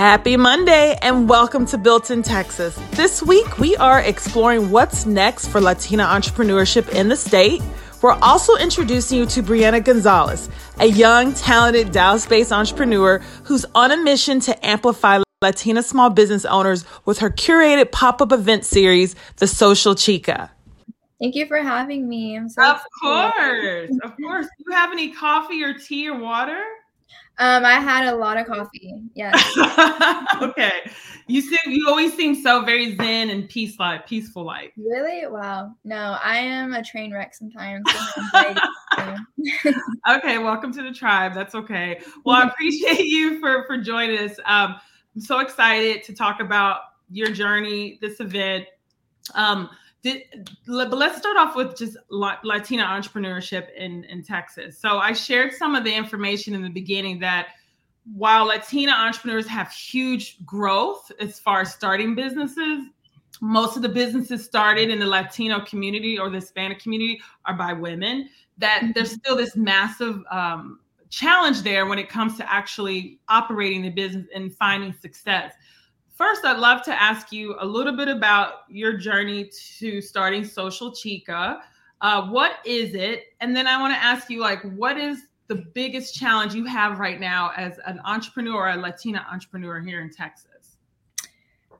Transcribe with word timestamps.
Happy 0.00 0.34
Monday 0.34 0.96
and 1.02 1.28
welcome 1.28 1.66
to 1.66 1.76
Built 1.76 2.10
in 2.10 2.22
Texas. 2.22 2.74
This 2.92 3.22
week 3.22 3.58
we 3.58 3.76
are 3.76 4.00
exploring 4.00 4.70
what's 4.70 5.04
next 5.04 5.48
for 5.48 5.60
Latina 5.60 6.04
entrepreneurship 6.04 6.88
in 6.94 7.08
the 7.08 7.16
state. 7.16 7.60
We're 8.00 8.14
also 8.22 8.56
introducing 8.56 9.18
you 9.18 9.26
to 9.26 9.42
Brianna 9.42 9.84
Gonzales, 9.84 10.48
a 10.78 10.86
young, 10.86 11.34
talented 11.34 11.92
Dallas 11.92 12.24
based 12.24 12.50
entrepreneur 12.50 13.18
who's 13.44 13.66
on 13.74 13.90
a 13.90 13.96
mission 13.98 14.40
to 14.40 14.66
amplify 14.66 15.20
Latina 15.42 15.82
small 15.82 16.08
business 16.08 16.46
owners 16.46 16.86
with 17.04 17.18
her 17.18 17.28
curated 17.28 17.92
pop 17.92 18.22
up 18.22 18.32
event 18.32 18.64
series, 18.64 19.14
The 19.36 19.46
Social 19.46 19.94
Chica. 19.94 20.50
Thank 21.20 21.34
you 21.34 21.44
for 21.44 21.58
having 21.58 22.08
me. 22.08 22.38
I'm 22.38 22.48
so 22.48 22.62
Of 22.62 22.80
course. 23.02 23.90
Of 24.02 24.16
course. 24.16 24.46
Do 24.46 24.64
you 24.66 24.72
have 24.72 24.92
any 24.92 25.10
coffee 25.10 25.62
or 25.62 25.74
tea 25.74 26.08
or 26.08 26.18
water? 26.18 26.62
Um, 27.40 27.64
I 27.64 27.80
had 27.80 28.06
a 28.06 28.14
lot 28.14 28.36
of 28.36 28.46
coffee. 28.46 29.02
Yes. 29.14 29.34
okay. 30.42 30.90
You 31.26 31.40
seem 31.40 31.58
you 31.68 31.88
always 31.88 32.12
seem 32.12 32.34
so 32.34 32.62
very 32.66 32.94
zen 32.96 33.30
and 33.30 33.48
peace 33.48 33.78
like 33.78 34.06
peaceful 34.06 34.44
like. 34.44 34.74
Really? 34.76 35.26
Wow. 35.26 35.72
No, 35.82 36.18
I 36.22 36.36
am 36.36 36.74
a 36.74 36.84
train 36.84 37.14
wreck 37.14 37.34
sometimes. 37.34 37.86
okay, 40.10 40.36
welcome 40.36 40.70
to 40.74 40.82
the 40.82 40.92
tribe. 40.92 41.32
That's 41.32 41.54
okay. 41.54 42.02
Well, 42.26 42.36
I 42.36 42.46
appreciate 42.46 43.06
you 43.06 43.40
for 43.40 43.64
for 43.66 43.78
joining 43.78 44.18
us. 44.18 44.38
Um, 44.44 44.76
I'm 45.14 45.22
so 45.22 45.38
excited 45.38 46.04
to 46.04 46.14
talk 46.14 46.40
about 46.40 46.80
your 47.10 47.30
journey, 47.30 47.98
this 48.02 48.20
event. 48.20 48.66
Um, 49.34 49.70
did, 50.02 50.50
but 50.66 50.92
let's 50.92 51.18
start 51.18 51.36
off 51.36 51.54
with 51.54 51.76
just 51.76 51.96
Latina 52.10 52.84
entrepreneurship 52.84 53.68
in, 53.76 54.04
in 54.04 54.22
Texas. 54.22 54.78
So 54.78 54.98
I 54.98 55.12
shared 55.12 55.52
some 55.52 55.74
of 55.74 55.84
the 55.84 55.94
information 55.94 56.54
in 56.54 56.62
the 56.62 56.70
beginning 56.70 57.20
that 57.20 57.48
while 58.14 58.46
Latina 58.46 58.92
entrepreneurs 58.92 59.46
have 59.46 59.70
huge 59.70 60.44
growth 60.44 61.10
as 61.20 61.38
far 61.38 61.60
as 61.60 61.72
starting 61.72 62.14
businesses, 62.14 62.86
most 63.40 63.76
of 63.76 63.82
the 63.82 63.88
businesses 63.88 64.44
started 64.44 64.90
in 64.90 64.98
the 64.98 65.06
Latino 65.06 65.60
community 65.64 66.18
or 66.18 66.28
the 66.28 66.36
Hispanic 66.36 66.78
community 66.78 67.20
are 67.44 67.54
by 67.54 67.72
women. 67.72 68.28
That 68.58 68.80
mm-hmm. 68.82 68.92
there's 68.94 69.12
still 69.12 69.36
this 69.36 69.56
massive 69.56 70.22
um, 70.30 70.80
challenge 71.08 71.62
there 71.62 71.86
when 71.86 71.98
it 71.98 72.08
comes 72.08 72.36
to 72.38 72.52
actually 72.52 73.18
operating 73.28 73.82
the 73.82 73.90
business 73.90 74.26
and 74.34 74.54
finding 74.54 74.92
success. 74.92 75.54
First, 76.20 76.44
I'd 76.44 76.58
love 76.58 76.82
to 76.82 77.02
ask 77.02 77.32
you 77.32 77.56
a 77.60 77.64
little 77.64 77.96
bit 77.96 78.06
about 78.06 78.64
your 78.68 78.92
journey 78.92 79.50
to 79.78 80.02
starting 80.02 80.44
Social 80.44 80.92
Chica. 80.92 81.62
Uh, 82.02 82.28
what 82.28 82.56
is 82.66 82.94
it? 82.94 83.28
And 83.40 83.56
then 83.56 83.66
I 83.66 83.80
want 83.80 83.94
to 83.94 83.98
ask 83.98 84.28
you, 84.28 84.38
like, 84.38 84.60
what 84.76 84.98
is 84.98 85.22
the 85.46 85.54
biggest 85.54 86.14
challenge 86.14 86.52
you 86.52 86.66
have 86.66 86.98
right 86.98 87.18
now 87.18 87.52
as 87.56 87.78
an 87.86 88.02
entrepreneur, 88.04 88.68
a 88.68 88.76
Latina 88.76 89.26
entrepreneur 89.32 89.80
here 89.80 90.02
in 90.02 90.10
Texas? 90.10 90.76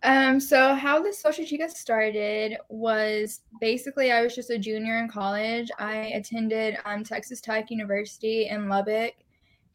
Um, 0.05 0.41
so 0.41 0.75
how 0.75 1.03
the 1.03 1.13
Social 1.13 1.45
Chica 1.45 1.69
started 1.69 2.57
was 2.71 3.43
basically 3.61 4.11
I 4.11 4.23
was 4.23 4.35
just 4.35 4.49
a 4.49 4.57
junior 4.57 5.01
in 5.01 5.09
college. 5.11 5.69
I 5.79 6.13
attended 6.15 6.79
um, 6.87 7.05
Texas 7.05 7.43
Tech 7.43 7.71
University 7.71 8.49
in 8.49 8.71
Lubbock, 8.71 9.17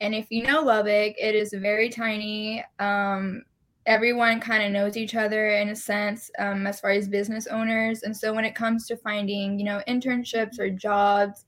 and 0.02 0.16
if 0.16 0.26
you 0.32 0.42
know 0.42 0.62
Lubbock, 0.62 1.14
it 1.20 1.36
is 1.36 1.54
very 1.54 1.88
tiny. 1.88 2.66
Um, 2.80 3.44
everyone 3.86 4.40
kind 4.40 4.64
of 4.64 4.72
knows 4.72 4.98
each 4.98 5.16
other 5.16 5.50
in 5.50 5.70
a 5.70 5.76
sense 5.76 6.32
um, 6.40 6.66
as 6.66 6.80
far 6.80 6.92
as 6.92 7.08
business 7.08 7.48
owners. 7.48 8.04
And 8.04 8.16
so 8.16 8.34
when 8.34 8.46
it 8.46 8.56
comes 8.56 8.88
to 8.88 8.98
finding 8.98 9.60
you 9.60 9.66
know 9.66 9.82
internships 9.88 10.60
or 10.60 10.70
jobs 10.70 11.46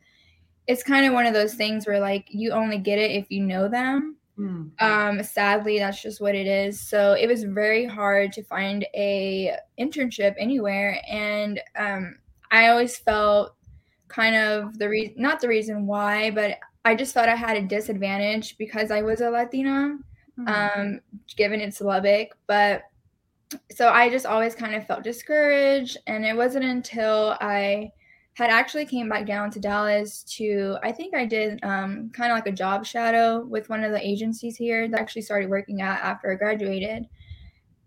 it's 0.67 0.83
kind 0.83 1.05
of 1.05 1.13
one 1.13 1.25
of 1.25 1.33
those 1.33 1.53
things 1.53 1.87
where 1.87 1.99
like 1.99 2.25
you 2.29 2.51
only 2.51 2.77
get 2.77 2.99
it 2.99 3.11
if 3.11 3.31
you 3.31 3.41
know 3.41 3.67
them. 3.69 4.17
Mm. 4.37 4.69
um, 4.79 5.23
sadly 5.23 5.79
that's 5.79 5.99
just 5.99 6.21
what 6.21 6.35
it 6.35 6.45
is. 6.45 6.79
So 6.79 7.13
it 7.13 7.25
was 7.27 7.43
very 7.43 7.85
hard 7.85 8.31
to 8.33 8.43
find 8.43 8.85
a 8.93 9.57
internship 9.79 10.35
anywhere. 10.37 11.01
And 11.09 11.59
um, 11.75 12.17
i 12.51 12.67
always 12.67 12.97
felt 12.97 13.55
kind 14.07 14.35
of 14.35 14.77
the 14.77 14.87
reason 14.87 15.15
not 15.17 15.41
the 15.41 15.47
reason 15.47 15.85
why 15.85 16.31
but 16.31 16.57
i 16.85 16.95
just 16.95 17.13
felt 17.13 17.27
i 17.27 17.35
had 17.35 17.57
a 17.57 17.61
disadvantage 17.61 18.57
because 18.57 18.91
i 18.91 19.01
was 19.01 19.21
a 19.21 19.29
latina 19.29 19.97
mm-hmm. 20.39 20.79
um, 20.79 20.99
given 21.35 21.61
it's 21.61 21.81
Lubbock. 21.81 22.37
But 22.47 22.83
so 23.71 23.89
I 23.89 24.09
just 24.09 24.25
always 24.25 24.55
kind 24.55 24.75
of 24.75 24.85
felt 24.85 25.03
discouraged. 25.03 25.97
And 26.07 26.25
it 26.25 26.35
wasn't 26.35 26.65
until 26.65 27.37
I 27.41 27.91
had 28.33 28.51
actually 28.51 28.85
came 28.85 29.09
back 29.09 29.25
down 29.25 29.49
to 29.49 29.59
Dallas 29.59 30.21
to, 30.23 30.77
I 30.83 30.91
think 30.91 31.15
I 31.15 31.25
did 31.25 31.59
um, 31.63 32.11
kind 32.13 32.31
of 32.31 32.37
like 32.37 32.45
a 32.45 32.51
job 32.51 32.85
shadow 32.85 33.43
with 33.45 33.67
one 33.67 33.83
of 33.83 33.91
the 33.91 34.07
agencies 34.07 34.55
here 34.55 34.87
that 34.87 34.97
I 34.97 35.01
actually 35.01 35.23
started 35.23 35.49
working 35.49 35.81
at 35.81 36.03
after 36.03 36.31
I 36.31 36.35
graduated. 36.35 37.07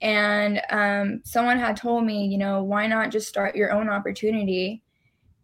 And 0.02 0.60
um, 0.70 1.20
someone 1.24 1.58
had 1.58 1.76
told 1.76 2.04
me, 2.04 2.26
you 2.26 2.38
know, 2.38 2.64
why 2.64 2.86
not 2.86 3.12
just 3.12 3.28
start 3.28 3.54
your 3.54 3.70
own 3.70 3.88
opportunity? 3.88 4.82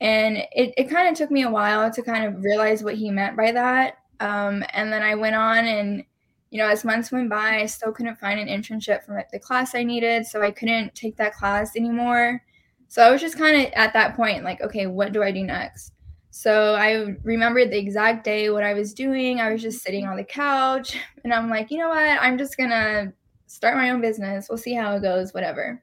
And 0.00 0.38
it, 0.38 0.75
it 0.77 0.91
kind 0.91 1.09
of 1.09 1.15
took 1.15 1.31
me 1.31 1.43
a 1.43 1.50
while 1.50 1.91
to 1.91 2.03
kind 2.03 2.25
of 2.25 2.43
realize 2.43 2.83
what 2.83 2.97
he 2.97 3.11
meant 3.11 3.37
by 3.37 3.53
that. 3.53 3.99
Um, 4.19 4.65
and 4.73 4.93
then 4.93 5.03
I 5.03 5.15
went 5.15 5.37
on 5.37 5.67
and 5.67 6.05
you 6.50 6.58
know, 6.58 6.68
as 6.68 6.84
months 6.84 7.10
went 7.10 7.28
by, 7.28 7.60
I 7.60 7.66
still 7.66 7.92
couldn't 7.92 8.18
find 8.18 8.38
an 8.38 8.48
internship 8.48 9.04
for 9.04 9.22
the 9.32 9.38
class 9.38 9.74
I 9.74 9.82
needed, 9.82 10.26
so 10.26 10.42
I 10.42 10.50
couldn't 10.50 10.94
take 10.94 11.16
that 11.16 11.34
class 11.34 11.76
anymore. 11.76 12.42
So 12.88 13.02
I 13.02 13.10
was 13.10 13.20
just 13.20 13.36
kind 13.36 13.66
of 13.66 13.72
at 13.72 13.92
that 13.94 14.16
point, 14.16 14.44
like, 14.44 14.60
okay, 14.60 14.86
what 14.86 15.12
do 15.12 15.22
I 15.22 15.32
do 15.32 15.42
next? 15.42 15.92
So 16.30 16.74
I 16.74 17.16
remembered 17.24 17.70
the 17.70 17.78
exact 17.78 18.22
day 18.22 18.50
what 18.50 18.62
I 18.62 18.74
was 18.74 18.92
doing. 18.94 19.40
I 19.40 19.50
was 19.50 19.62
just 19.62 19.82
sitting 19.82 20.06
on 20.06 20.16
the 20.16 20.24
couch, 20.24 20.96
and 21.24 21.32
I'm 21.32 21.50
like, 21.50 21.70
you 21.70 21.78
know 21.78 21.88
what? 21.88 21.98
I'm 21.98 22.38
just 22.38 22.56
gonna 22.56 23.12
start 23.46 23.76
my 23.76 23.90
own 23.90 24.00
business. 24.00 24.48
We'll 24.48 24.58
see 24.58 24.74
how 24.74 24.94
it 24.96 25.02
goes, 25.02 25.34
whatever. 25.34 25.82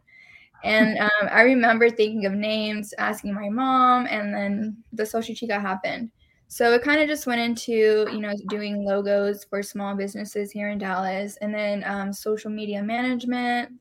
And 0.64 0.98
um, 1.00 1.30
I 1.30 1.42
remember 1.42 1.90
thinking 1.90 2.26
of 2.26 2.34
names, 2.34 2.94
asking 2.98 3.34
my 3.34 3.50
mom, 3.50 4.08
and 4.08 4.34
then 4.34 4.78
the 4.94 5.06
social 5.06 5.36
chica 5.36 5.60
happened. 5.60 6.12
So 6.54 6.72
it 6.74 6.84
kind 6.84 7.02
of 7.02 7.08
just 7.08 7.26
went 7.26 7.42
into, 7.42 8.08
you 8.12 8.20
know, 8.20 8.32
doing 8.48 8.86
logos 8.86 9.44
for 9.44 9.64
small 9.64 9.96
businesses 9.96 10.52
here 10.52 10.70
in 10.70 10.78
Dallas 10.78 11.36
and 11.38 11.52
then 11.52 11.84
um, 11.84 12.14
social 12.14 12.52
media 12.52 12.84
management. 12.84 13.72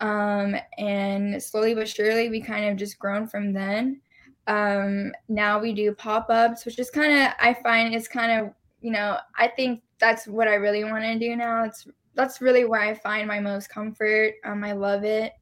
Um, 0.00 0.56
and 0.78 1.40
slowly 1.42 1.74
but 1.74 1.86
surely, 1.86 2.30
we 2.30 2.40
kind 2.40 2.64
of 2.64 2.78
just 2.78 2.98
grown 2.98 3.26
from 3.26 3.52
then. 3.52 4.00
Um, 4.46 5.12
now 5.28 5.60
we 5.60 5.74
do 5.74 5.94
pop 5.94 6.30
ups, 6.30 6.64
which 6.64 6.78
is 6.78 6.88
kind 6.88 7.12
of, 7.12 7.34
I 7.38 7.52
find 7.62 7.94
it's 7.94 8.08
kind 8.08 8.40
of, 8.40 8.54
you 8.80 8.90
know, 8.90 9.18
I 9.36 9.48
think 9.48 9.82
that's 9.98 10.26
what 10.26 10.48
I 10.48 10.54
really 10.54 10.84
want 10.84 11.04
to 11.04 11.18
do 11.18 11.36
now. 11.36 11.64
It's 11.64 11.86
that's 12.14 12.40
really 12.40 12.64
where 12.64 12.80
I 12.80 12.94
find 12.94 13.28
my 13.28 13.38
most 13.38 13.68
comfort. 13.68 14.36
Um, 14.46 14.64
I 14.64 14.72
love 14.72 15.04
it. 15.04 15.34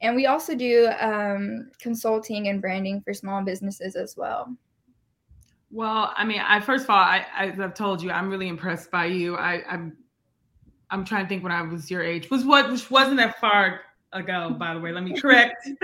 And 0.00 0.16
we 0.16 0.24
also 0.24 0.54
do 0.54 0.88
um, 0.98 1.70
consulting 1.78 2.48
and 2.48 2.58
branding 2.58 3.02
for 3.02 3.12
small 3.12 3.42
businesses 3.42 3.96
as 3.96 4.16
well. 4.16 4.56
Well, 5.70 6.12
I 6.16 6.24
mean, 6.24 6.40
I 6.40 6.60
first 6.60 6.84
of 6.84 6.90
all, 6.90 6.96
I, 6.98 7.26
as 7.38 7.60
I've 7.60 7.74
told 7.74 8.02
you, 8.02 8.10
I'm 8.10 8.28
really 8.28 8.48
impressed 8.48 8.90
by 8.90 9.06
you. 9.06 9.36
I, 9.36 9.62
I'm, 9.68 9.96
I'm 10.90 11.04
trying 11.04 11.24
to 11.24 11.28
think 11.28 11.42
when 11.42 11.52
I 11.52 11.62
was 11.62 11.90
your 11.90 12.02
age 12.02 12.28
was 12.30 12.44
what, 12.44 12.70
which 12.70 12.90
wasn't 12.90 13.18
that 13.18 13.40
far 13.40 13.82
ago, 14.12 14.50
by 14.50 14.74
the 14.74 14.80
way. 14.80 14.92
Let 14.92 15.04
me 15.04 15.18
correct. 15.18 15.68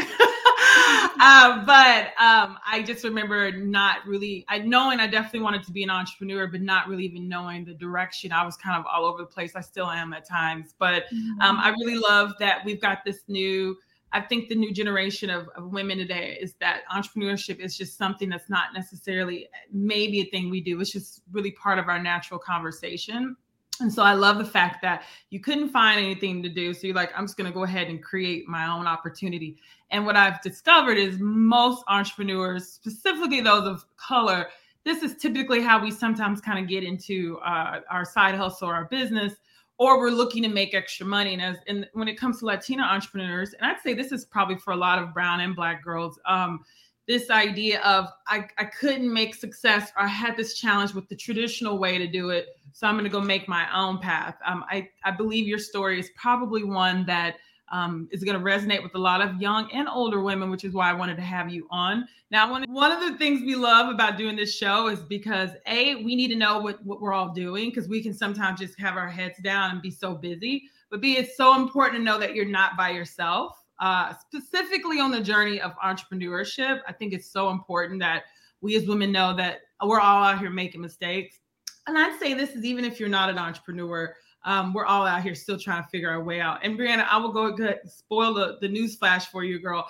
uh, 1.21 1.65
but 1.65 2.07
um, 2.23 2.59
I 2.67 2.83
just 2.85 3.05
remember 3.05 3.53
not 3.53 4.07
really, 4.07 4.45
I 4.49 4.59
knowing 4.59 5.01
I 5.01 5.07
definitely 5.07 5.41
wanted 5.41 5.63
to 5.65 5.73
be 5.73 5.83
an 5.83 5.91
entrepreneur, 5.91 6.47
but 6.47 6.61
not 6.61 6.89
really 6.89 7.05
even 7.05 7.29
knowing 7.29 7.65
the 7.65 7.75
direction. 7.75 8.33
I 8.33 8.45
was 8.45 8.57
kind 8.57 8.79
of 8.79 8.87
all 8.87 9.05
over 9.05 9.19
the 9.19 9.27
place. 9.27 9.55
I 9.55 9.61
still 9.61 9.89
am 9.89 10.13
at 10.13 10.29
times, 10.29 10.75
but 10.79 11.05
um, 11.41 11.59
I 11.59 11.71
really 11.71 11.99
love 11.99 12.33
that 12.41 12.65
we've 12.65 12.81
got 12.81 13.05
this 13.05 13.21
new 13.29 13.77
I 14.13 14.21
think 14.21 14.49
the 14.49 14.55
new 14.55 14.73
generation 14.73 15.31
of, 15.31 15.49
of 15.57 15.73
women 15.73 15.99
today 15.99 16.39
is 16.41 16.55
that 16.61 16.83
entrepreneurship 16.93 17.59
is 17.59 17.77
just 17.77 17.99
something 17.99 18.29
that's 18.29 18.49
not 18.49 18.73
necessarily 18.73 19.49
maybe 19.73 20.21
a 20.21 20.25
thing 20.27 20.49
we 20.49 20.61
do. 20.61 20.81
It's 20.81 20.93
just 20.93 21.23
really 21.33 21.51
part 21.51 21.79
of 21.79 21.89
our 21.89 22.01
natural 22.01 22.39
conversation. 22.39 23.37
And 23.81 23.93
so 23.93 24.03
I 24.03 24.15
love 24.15 24.39
the 24.39 24.45
fact 24.45 24.81
that 24.83 25.03
you 25.31 25.41
couldn't 25.41 25.69
find 25.69 26.01
anything 26.01 26.43
to 26.43 26.49
do. 26.49 26.73
So 26.73 26.87
you're 26.87 26.97
like, 26.97 27.13
I'm 27.17 27.25
just 27.25 27.37
going 27.37 27.51
to 27.51 27.55
go 27.55 27.65
ahead 27.65 27.89
and 27.89 28.03
create 28.03 28.49
my 28.49 28.67
own 28.67 28.87
opportunity. 28.87 29.59
And 29.91 30.07
what 30.07 30.17
I've 30.17 30.41
discovered 30.41 30.97
is 30.97 31.19
most 31.19 31.85
entrepreneurs, 31.89 32.69
specifically 32.69 33.41
those 33.43 33.67
of 33.67 33.85
color, 33.97 34.47
this 34.85 35.03
is 35.03 35.17
typically 35.17 35.61
how 35.61 35.83
we 35.83 35.91
sometimes 35.91 36.41
kind 36.41 36.59
of 36.59 36.69
get 36.69 36.85
into 36.85 37.39
uh, 37.45 37.81
our 37.91 38.05
side 38.05 38.35
hustle 38.35 38.71
or 38.71 38.75
our 38.75 38.85
business 38.85 39.35
or 39.79 39.99
we're 39.99 40.11
looking 40.11 40.43
to 40.43 40.49
make 40.49 40.75
extra 40.75 41.07
money. 41.07 41.35
And 41.35 41.43
as 41.43 41.57
and 41.67 41.89
when 41.93 42.09
it 42.09 42.15
comes 42.19 42.41
to 42.41 42.47
Latina 42.47 42.83
entrepreneurs, 42.83 43.53
and 43.53 43.71
I'd 43.71 43.81
say 43.81 43.95
this 43.95 44.13
is 44.13 44.25
probably 44.25 44.57
for 44.57 44.73
a 44.73 44.77
lot 44.77 44.99
of 44.99 45.13
brown 45.13 45.41
and 45.41 45.55
black 45.55 45.83
girls, 45.83 46.19
um, 46.27 46.61
this 47.07 47.31
idea 47.31 47.81
of 47.83 48.09
I, 48.27 48.49
I 48.59 48.65
couldn't 48.65 49.13
make 49.13 49.35
success 49.35 49.93
or 49.97 50.05
I 50.05 50.09
had 50.09 50.37
this 50.37 50.55
challenge 50.55 50.93
with 50.93 51.09
the 51.09 51.17
traditional 51.17 51.79
way 51.79 51.99
to 51.99 52.07
do 52.07 52.31
it. 52.31 52.49
So 52.73 52.87
I'm 52.87 52.95
to 53.05 53.11
go 53.11 53.21
make 53.21 53.49
my 53.49 53.67
own 53.75 53.99
path. 53.99 54.37
Um, 54.45 54.65
I, 54.69 54.89
I 55.05 55.13
believe 55.13 55.47
your 55.47 55.59
story 55.59 56.01
is 56.01 56.11
probably 56.17 56.65
one 56.65 57.07
that 57.07 57.37
um, 57.71 58.09
is 58.13 58.23
going 58.23 58.39
to 58.39 58.45
resonate 58.45 58.83
with 58.83 58.95
a 58.95 58.99
lot 58.99 59.21
of 59.21 59.41
young 59.41 59.69
and 59.73 59.89
older 59.89 60.21
women, 60.21 60.51
which 60.51 60.65
is 60.65 60.73
why 60.73 60.91
I 60.91 60.93
wanted 60.93 61.17
to 61.17 61.23
have 61.23 61.51
you 61.51 61.67
on. 61.71 62.07
Now, 62.31 62.51
one, 62.51 62.93
of 62.93 63.01
the 63.01 63.17
things 63.19 63.43
we 63.43 63.55
love 63.55 63.93
about 63.93 64.17
doing 64.17 64.37
this 64.37 64.55
show 64.55 64.89
is 64.89 65.01
because 65.01 65.51
A, 65.67 65.97
we 65.97 66.17
need 66.17 66.29
to 66.29 66.37
know 66.37 66.59
what, 66.59 66.85
what 66.85 67.01
we're 67.01 67.13
all 67.13 67.33
doing 67.33 67.71
because 67.71 67.89
we 67.89 68.03
can 68.03 68.13
sometimes 68.15 68.61
just 68.61 68.79
have 68.81 68.97
our 68.97 69.09
heads 69.09 69.39
down 69.43 69.71
and 69.71 69.83
be 69.83 69.91
so 69.91 70.15
busy. 70.15 70.65
But 70.91 71.01
B, 71.01 71.17
it's 71.17 71.37
so 71.37 71.55
important 71.55 72.01
to 72.01 72.05
know 72.05 72.19
that 72.19 72.35
you're 72.35 72.45
not 72.45 72.77
by 72.77 72.91
yourself. 72.91 73.63
Uh, 73.79 74.15
specifically 74.15 75.01
on 75.01 75.11
the 75.11 75.21
journey 75.21 75.61
of 75.61 75.73
entrepreneurship, 75.85 76.81
I 76.89 76.93
think 76.93 77.13
it's 77.13 77.31
so 77.31 77.51
important 77.51 78.01
that 78.01 78.25
we 78.61 78.75
as 78.77 78.87
women 78.87 79.13
know 79.13 79.37
that 79.37 79.61
we're 79.85 80.01
all 80.01 80.25
out 80.25 80.39
here 80.39 80.51
making 80.51 80.81
mistakes. 80.81 81.39
And 81.87 81.97
I'd 81.97 82.19
say 82.19 82.35
this 82.35 82.51
is 82.51 82.65
even 82.65 82.85
if 82.85 82.99
you're 82.99 83.09
not 83.09 83.31
an 83.31 83.39
entrepreneur, 83.39 84.15
um, 84.47 84.73
we're 84.73 84.87
all 84.87 85.07
out 85.07 85.23
here 85.23 85.35
still 85.35 85.59
trying 85.59 85.83
to 85.83 85.89
figure 85.89 86.09
our 86.09 86.23
way 86.23 86.41
out. 86.41 86.61
And 86.63 86.79
Brianna, 86.79 87.07
I 87.11 87.19
will 87.19 87.33
go 87.33 87.53
ahead 87.53 87.81
spoil 87.87 88.33
the, 88.33 88.57
the 88.61 88.69
news 88.69 88.97
flash 88.97 89.27
for 89.27 89.45
you, 89.45 89.59
girl. 89.59 89.87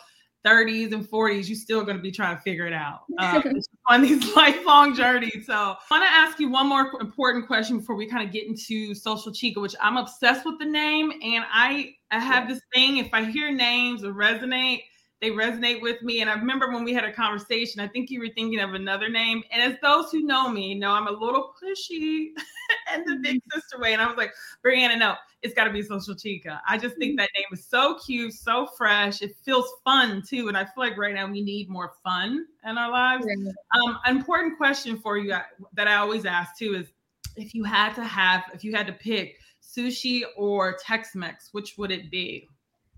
30s 0.47 0.93
and 0.93 1.05
40s, 1.05 1.49
you're 1.49 1.57
still 1.57 1.83
going 1.83 1.97
to 1.97 2.03
be 2.03 2.13
trying 2.13 2.37
to 2.37 2.43
figure 2.43 2.69
it 2.69 2.73
out 2.73 3.01
uh, 3.19 3.43
on 3.89 4.01
these 4.01 4.25
lifelong 4.37 4.95
journeys. 4.95 5.45
So, 5.45 5.53
I 5.55 5.77
want 5.91 6.05
to 6.05 6.11
ask 6.11 6.39
you 6.39 6.49
one 6.49 6.69
more 6.69 6.89
important 7.01 7.49
question 7.49 7.79
before 7.79 7.97
we 7.97 8.07
kind 8.07 8.27
of 8.27 8.33
get 8.33 8.47
into 8.47 8.95
Social 8.95 9.33
Chica, 9.33 9.61
which 9.61 9.75
I'm 9.81 9.97
obsessed 9.97 10.47
with 10.47 10.59
the 10.61 10.65
name. 10.65 11.11
And 11.11 11.45
I, 11.53 11.95
I 12.13 12.21
have 12.21 12.49
this 12.49 12.61
thing, 12.73 12.99
if 12.99 13.09
I 13.13 13.25
hear 13.25 13.51
names 13.51 14.05
or 14.05 14.13
resonate, 14.13 14.83
they 15.27 15.33
resonate 15.33 15.83
with 15.83 16.01
me. 16.03 16.21
And 16.21 16.31
I 16.31 16.35
remember 16.35 16.71
when 16.71 16.85
we 16.85 16.95
had 16.95 17.05
a 17.05 17.13
conversation, 17.13 17.81
I 17.81 17.89
think 17.89 18.11
you 18.11 18.21
were 18.21 18.29
thinking 18.29 18.61
of 18.61 18.75
another 18.75 19.09
name. 19.09 19.43
And 19.51 19.61
as 19.61 19.79
those 19.83 20.13
who 20.13 20.23
know 20.23 20.49
me 20.49 20.75
know, 20.75 20.93
I'm 20.93 21.09
a 21.09 21.13
little 21.13 21.53
pushy 21.61 22.29
and 22.93 23.05
the 23.05 23.17
big 23.17 23.37
mm-hmm. 23.37 23.59
sister 23.59 23.81
way. 23.81 23.93
And 23.93 24.01
I 24.01 24.07
was 24.07 24.17
like, 24.17 24.33
Brianna, 24.65 24.99
no, 24.99 25.15
it's 25.43 25.55
got 25.55 25.65
to 25.65 25.73
be 25.73 25.83
Social 25.83 26.15
Chica. 26.15 26.61
I 26.69 26.79
just 26.79 26.97
think 26.97 27.13
mm-hmm. 27.13 27.17
that 27.17 27.31
name 27.35 27.47
is 27.53 27.67
so 27.67 27.99
cute, 28.07 28.35
so 28.35 28.69
fresh. 28.79 29.21
It 29.21 29.35
feels 29.45 29.69
fun 29.85 30.23
too. 30.23 30.47
And 30.47 30.57
I 30.57 30.65
feel 30.65 30.73
like 30.77 30.97
right 30.97 31.15
now 31.15 31.29
we 31.29 31.43
need 31.43 31.69
more 31.69 31.95
fun 32.05 32.47
in 32.65 32.79
our 32.79 32.91
lives. 32.91 33.27
Um, 33.27 33.99
an 34.05 34.17
important 34.17 34.57
question 34.57 34.99
for 34.99 35.19
you 35.19 35.35
that 35.75 35.89
I 35.89 35.97
always 35.97 36.25
ask 36.25 36.57
too 36.57 36.75
is 36.77 36.93
if 37.37 37.53
you 37.53 37.65
had 37.65 37.95
to 37.95 38.05
have, 38.05 38.45
if 38.55 38.63
you 38.63 38.73
had 38.77 38.87
to 38.87 38.93
pick 38.93 39.41
sushi 39.61 40.23
or 40.37 40.77
Tex 40.81 41.17
Mex, 41.17 41.49
which 41.51 41.77
would 41.79 41.91
it 41.91 42.13
be? 42.13 42.49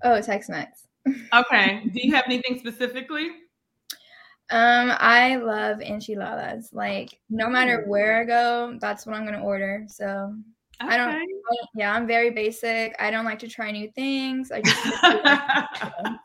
Oh, 0.05 0.21
Tex 0.21 0.49
Mex 0.51 0.88
okay. 1.32 1.82
Do 1.93 2.00
you 2.00 2.14
have 2.14 2.25
anything 2.26 2.58
specifically? 2.58 3.31
Um, 4.50 4.93
I 4.99 5.37
love 5.37 5.81
enchiladas. 5.81 6.70
Like 6.72 7.19
no 7.28 7.49
matter 7.49 7.84
where 7.87 8.20
I 8.20 8.25
go, 8.25 8.78
that's 8.81 9.06
what 9.06 9.14
I'm 9.14 9.25
gonna 9.25 9.43
order. 9.43 9.84
So 9.88 10.34
okay. 10.82 10.94
I 10.94 10.96
don't. 10.96 11.22
Yeah, 11.75 11.93
I'm 11.93 12.06
very 12.06 12.31
basic. 12.31 12.94
I 12.99 13.10
don't 13.10 13.26
like 13.26 13.38
to 13.40 13.49
try 13.49 13.70
new 13.70 13.90
things. 13.93 14.50
I 14.50 14.62
just. 14.62 14.78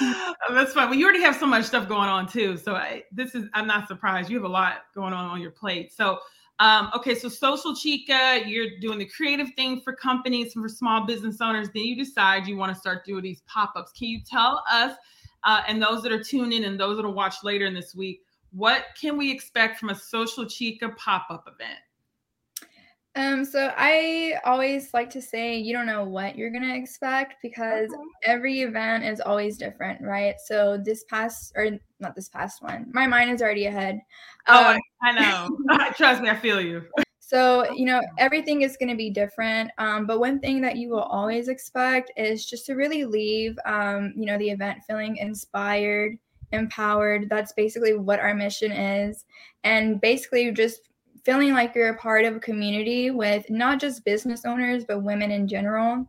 oh, 0.48 0.54
that's 0.54 0.72
fine. 0.72 0.90
Well, 0.90 0.98
you 0.98 1.04
already 1.04 1.22
have 1.22 1.36
so 1.36 1.46
much 1.46 1.64
stuff 1.64 1.88
going 1.88 2.08
on 2.08 2.26
too. 2.26 2.56
So 2.56 2.74
I, 2.74 3.04
this 3.12 3.36
is. 3.36 3.48
I'm 3.54 3.68
not 3.68 3.86
surprised. 3.86 4.28
You 4.28 4.36
have 4.38 4.44
a 4.44 4.52
lot 4.52 4.78
going 4.94 5.12
on 5.12 5.26
on 5.26 5.40
your 5.40 5.52
plate. 5.52 5.92
So 5.92 6.18
um, 6.58 6.90
okay, 6.94 7.14
so 7.14 7.28
Social 7.28 7.74
Chica, 7.74 8.42
you're 8.46 8.78
doing 8.80 8.98
the 8.98 9.06
creative 9.06 9.48
thing 9.56 9.80
for 9.80 9.94
companies 9.94 10.54
and 10.54 10.64
for 10.64 10.68
small 10.68 11.06
business 11.06 11.40
owners. 11.40 11.68
Then 11.74 11.84
you 11.84 11.96
decide 11.96 12.46
you 12.46 12.56
want 12.56 12.72
to 12.72 12.78
start 12.78 13.04
doing 13.04 13.22
these 13.22 13.42
pop 13.46 13.72
ups. 13.74 13.92
Can 13.92 14.08
you 14.08 14.20
tell 14.24 14.62
us 14.70 14.96
uh, 15.44 15.62
and 15.66 15.82
those 15.82 16.02
that 16.02 16.12
are 16.12 16.22
tuning 16.22 16.62
in 16.62 16.64
and 16.64 16.78
those 16.78 16.96
that 16.96 17.04
will 17.04 17.14
watch 17.14 17.36
later 17.42 17.66
in 17.66 17.74
this 17.74 17.94
week, 17.94 18.22
what 18.52 18.84
can 19.00 19.16
we 19.16 19.30
expect 19.30 19.78
from 19.78 19.90
a 19.90 19.94
Social 19.94 20.46
Chica 20.46 20.90
pop 20.90 21.26
up 21.30 21.48
event? 21.48 21.78
Um, 23.14 23.44
so 23.44 23.70
I 23.76 24.38
always 24.44 24.94
like 24.94 25.10
to 25.10 25.20
say 25.20 25.56
you 25.58 25.74
don't 25.74 25.86
know 25.86 26.04
what 26.04 26.36
you're 26.36 26.50
gonna 26.50 26.74
expect 26.74 27.34
because 27.42 27.90
okay. 27.92 28.02
every 28.24 28.62
event 28.62 29.04
is 29.04 29.20
always 29.20 29.58
different, 29.58 30.00
right? 30.00 30.36
So 30.46 30.78
this 30.82 31.04
past 31.04 31.52
or 31.54 31.78
not 32.00 32.14
this 32.14 32.30
past 32.30 32.62
one, 32.62 32.90
my 32.92 33.06
mind 33.06 33.30
is 33.30 33.42
already 33.42 33.66
ahead. 33.66 34.00
Oh, 34.48 34.72
um, 34.72 34.80
I 35.02 35.12
know. 35.12 35.58
Trust 35.96 36.22
me, 36.22 36.30
I 36.30 36.36
feel 36.36 36.60
you. 36.60 36.84
So, 37.32 37.72
you 37.72 37.86
know, 37.86 38.02
everything 38.18 38.60
is 38.60 38.76
going 38.76 38.90
to 38.90 38.94
be 38.94 39.08
different. 39.08 39.70
Um, 39.78 40.06
but 40.06 40.20
one 40.20 40.38
thing 40.38 40.60
that 40.60 40.76
you 40.76 40.90
will 40.90 41.00
always 41.00 41.48
expect 41.48 42.12
is 42.14 42.44
just 42.44 42.66
to 42.66 42.74
really 42.74 43.06
leave, 43.06 43.58
um, 43.64 44.12
you 44.14 44.26
know, 44.26 44.36
the 44.36 44.50
event 44.50 44.80
feeling 44.86 45.16
inspired, 45.16 46.18
empowered. 46.52 47.30
That's 47.30 47.54
basically 47.54 47.94
what 47.94 48.20
our 48.20 48.34
mission 48.34 48.70
is. 48.70 49.24
And 49.64 49.98
basically 49.98 50.52
just 50.52 50.90
feeling 51.24 51.52
like 51.52 51.74
you're 51.74 51.90
a 51.90 51.98
part 51.98 52.24
of 52.24 52.36
a 52.36 52.40
community 52.40 53.10
with 53.10 53.48
not 53.48 53.80
just 53.80 54.04
business 54.04 54.44
owners, 54.44 54.84
but 54.84 55.02
women 55.02 55.30
in 55.30 55.46
general. 55.46 56.06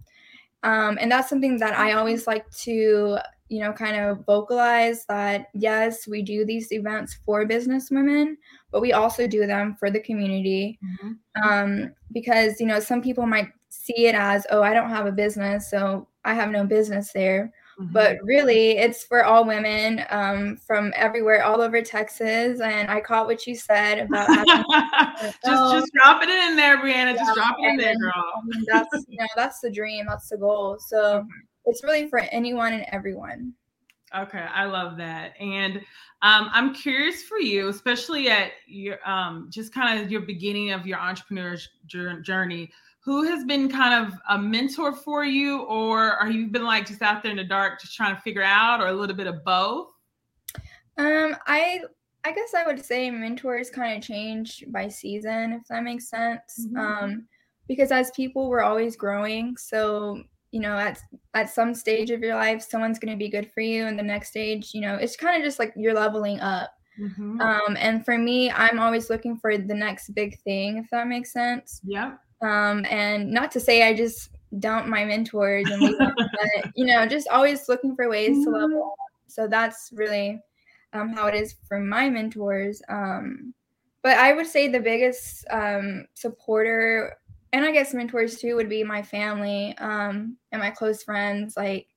Um, 0.64 0.98
and 1.00 1.12
that's 1.12 1.30
something 1.30 1.58
that 1.60 1.78
I 1.78 1.94
always 1.94 2.26
like 2.26 2.50
to, 2.62 3.18
you 3.50 3.60
know, 3.60 3.74
kind 3.74 3.98
of 3.98 4.26
vocalize 4.26 5.06
that 5.06 5.48
yes, 5.54 6.08
we 6.08 6.22
do 6.22 6.46
these 6.46 6.72
events 6.72 7.20
for 7.26 7.46
business 7.46 7.92
women, 7.92 8.38
but 8.72 8.82
we 8.82 8.94
also 8.94 9.28
do 9.28 9.46
them 9.46 9.76
for 9.80 9.92
the 9.92 10.00
community. 10.00 10.80
Mm-hmm. 10.84 11.48
Um, 11.48 11.94
because, 12.12 12.60
you 12.60 12.66
know, 12.66 12.80
some 12.80 13.02
people 13.02 13.26
might 13.26 13.50
see 13.70 14.08
it 14.08 14.16
as, 14.16 14.48
oh, 14.50 14.64
I 14.64 14.74
don't 14.74 14.90
have 14.90 15.06
a 15.06 15.12
business, 15.12 15.70
so 15.70 16.08
I 16.24 16.34
have 16.34 16.50
no 16.50 16.66
business 16.66 17.12
there. 17.14 17.52
Mm-hmm. 17.80 17.92
But 17.92 18.18
really, 18.24 18.78
it's 18.78 19.04
for 19.04 19.24
all 19.26 19.46
women 19.46 20.06
um, 20.10 20.58
from 20.58 20.94
everywhere, 20.96 21.44
all 21.44 21.62
over 21.62 21.82
Texas. 21.82 22.60
And 22.60 22.90
I 22.90 23.00
caught 23.00 23.26
what 23.26 23.48
you 23.48 23.56
said 23.56 24.00
about 24.00 24.28
just 25.46 25.74
just 25.74 25.92
drop 25.94 26.22
it 26.22 26.30
in 26.30 26.56
there, 26.56 26.78
Brianna. 26.78 27.14
Yeah, 27.14 27.18
just 27.18 27.34
drop 27.36 27.56
it 27.60 27.70
in 27.72 27.78
there, 27.78 27.96
girl. 27.98 28.44
that's 28.68 29.06
you 29.08 29.18
know 29.18 29.28
that's 29.36 29.60
the 29.60 29.72
dream. 29.72 30.06
That's 30.08 30.30
the 30.30 30.38
goal. 30.38 30.78
So 30.80 31.26
it's 31.66 31.84
really 31.84 32.10
for 32.10 32.20
anyone 32.20 32.74
and 32.74 32.86
everyone. 32.92 33.54
Okay, 34.16 34.46
I 34.54 34.66
love 34.66 34.98
that. 34.98 35.34
And 35.40 35.78
um, 36.22 36.50
I'm 36.54 36.76
curious 36.76 37.24
for 37.24 37.40
you, 37.40 37.70
especially 37.70 38.30
at 38.30 38.52
your 38.68 39.06
um, 39.10 39.48
just 39.50 39.74
kind 39.74 40.00
of 40.00 40.12
your 40.12 40.22
beginning 40.22 40.72
of 40.72 40.86
your 40.86 41.00
entrepreneurial 41.00 41.60
journey 42.22 42.72
who 43.04 43.24
has 43.24 43.44
been 43.44 43.70
kind 43.70 44.06
of 44.06 44.18
a 44.30 44.38
mentor 44.38 44.94
for 44.94 45.26
you 45.26 45.64
or 45.64 46.12
are 46.14 46.32
you 46.32 46.48
been 46.48 46.64
like 46.64 46.88
just 46.88 47.02
out 47.02 47.22
there 47.22 47.32
in 47.32 47.38
the 47.38 47.44
dark 47.44 47.82
just 47.82 47.96
trying 47.96 48.16
to 48.16 48.22
figure 48.22 48.44
out 48.44 48.80
or 48.80 48.88
a 48.88 48.94
little 48.94 49.16
bit 49.16 49.28
of 49.28 49.44
both? 49.44 49.90
Um 50.98 51.36
i 51.48 51.82
i 52.24 52.32
guess 52.32 52.54
i 52.54 52.66
would 52.66 52.84
say 52.84 53.10
mentors 53.10 53.70
kind 53.70 53.98
of 53.98 54.08
change 54.08 54.64
by 54.70 54.88
season 54.88 55.54
if 55.54 55.68
that 55.70 55.84
makes 55.84 56.10
sense. 56.10 56.68
Mm-hmm. 56.68 56.78
um 56.78 57.28
because 57.68 57.92
as 57.92 58.12
people 58.12 58.50
we're 58.50 58.62
always 58.62 58.96
growing 58.96 59.58
so 59.58 60.22
you 60.52 60.60
know 60.60 60.78
at 60.78 61.02
at 61.34 61.50
some 61.50 61.74
stage 61.74 62.12
of 62.12 62.22
your 62.22 62.36
life 62.36 62.62
someone's 62.62 63.00
going 63.00 63.12
to 63.12 63.18
be 63.18 63.30
good 63.30 63.52
for 63.52 63.62
you 63.62 63.88
and 63.88 63.98
the 63.98 64.04
next 64.04 64.30
stage 64.30 64.74
you 64.74 64.82
know 64.82 64.96
it's 64.96 65.16
kind 65.16 65.36
of 65.36 65.44
just 65.44 65.60
like 65.60 65.74
you're 65.76 65.94
leveling 65.94 66.40
up. 66.40 66.72
Mm-hmm. 67.02 67.42
um 67.42 67.76
and 67.80 68.06
for 68.06 68.20
me 68.20 68.52
i'm 68.52 68.80
always 68.80 69.10
looking 69.10 69.36
for 69.36 69.58
the 69.58 69.74
next 69.74 70.10
big 70.10 70.40
thing 70.44 70.78
if 70.78 70.88
that 70.92 71.08
makes 71.08 71.34
sense. 71.34 71.82
Yeah 71.84 72.18
um, 72.44 72.86
and 72.90 73.32
not 73.32 73.52
to 73.52 73.60
say 73.60 73.88
I 73.88 73.94
just 73.94 74.30
dump 74.60 74.88
my 74.88 75.06
mentors 75.06 75.70
and 75.70 75.82
leave 75.82 75.98
them, 75.98 76.14
but 76.18 76.72
you 76.76 76.86
know, 76.86 77.06
just 77.06 77.28
always 77.30 77.68
looking 77.68 77.96
for 77.96 78.10
ways 78.10 78.44
to 78.44 78.52
level 78.52 78.92
up. 78.92 79.12
So 79.28 79.48
that's 79.48 79.90
really 79.94 80.40
um, 80.94 81.10
how 81.10 81.28
it 81.28 81.36
is 81.36 81.56
for 81.68 81.80
my 81.80 82.10
mentors. 82.10 82.82
Um, 82.90 83.54
but 84.04 84.18
I 84.18 84.34
would 84.34 84.48
say 84.48 84.68
the 84.68 84.80
biggest 84.80 85.46
um, 85.50 86.06
supporter, 86.14 87.16
and 87.54 87.66
I 87.66 87.72
guess 87.72 87.94
mentors 87.94 88.38
too, 88.38 88.56
would 88.56 88.70
be 88.70 88.84
my 88.84 89.02
family 89.02 89.76
um, 89.78 90.38
and 90.52 90.62
my 90.62 90.70
close 90.70 91.04
friends. 91.04 91.56
Like, 91.56 91.88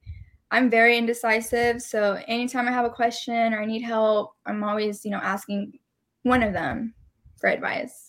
I'm 0.50 0.71
very 0.71 0.97
indecisive. 0.97 1.82
So 1.82 2.21
anytime 2.28 2.68
I 2.68 2.73
have 2.73 2.85
a 2.85 2.90
question 2.90 3.52
or 3.52 3.61
I 3.61 3.66
need 3.66 3.82
help, 3.82 4.35
I'm 4.47 4.62
always, 4.62 5.04
you 5.04 5.11
know, 5.11 5.18
asking 5.18 5.78
one 6.23 6.42
of 6.42 6.52
them 6.52 6.94
for 7.37 7.49
advice. 7.49 8.05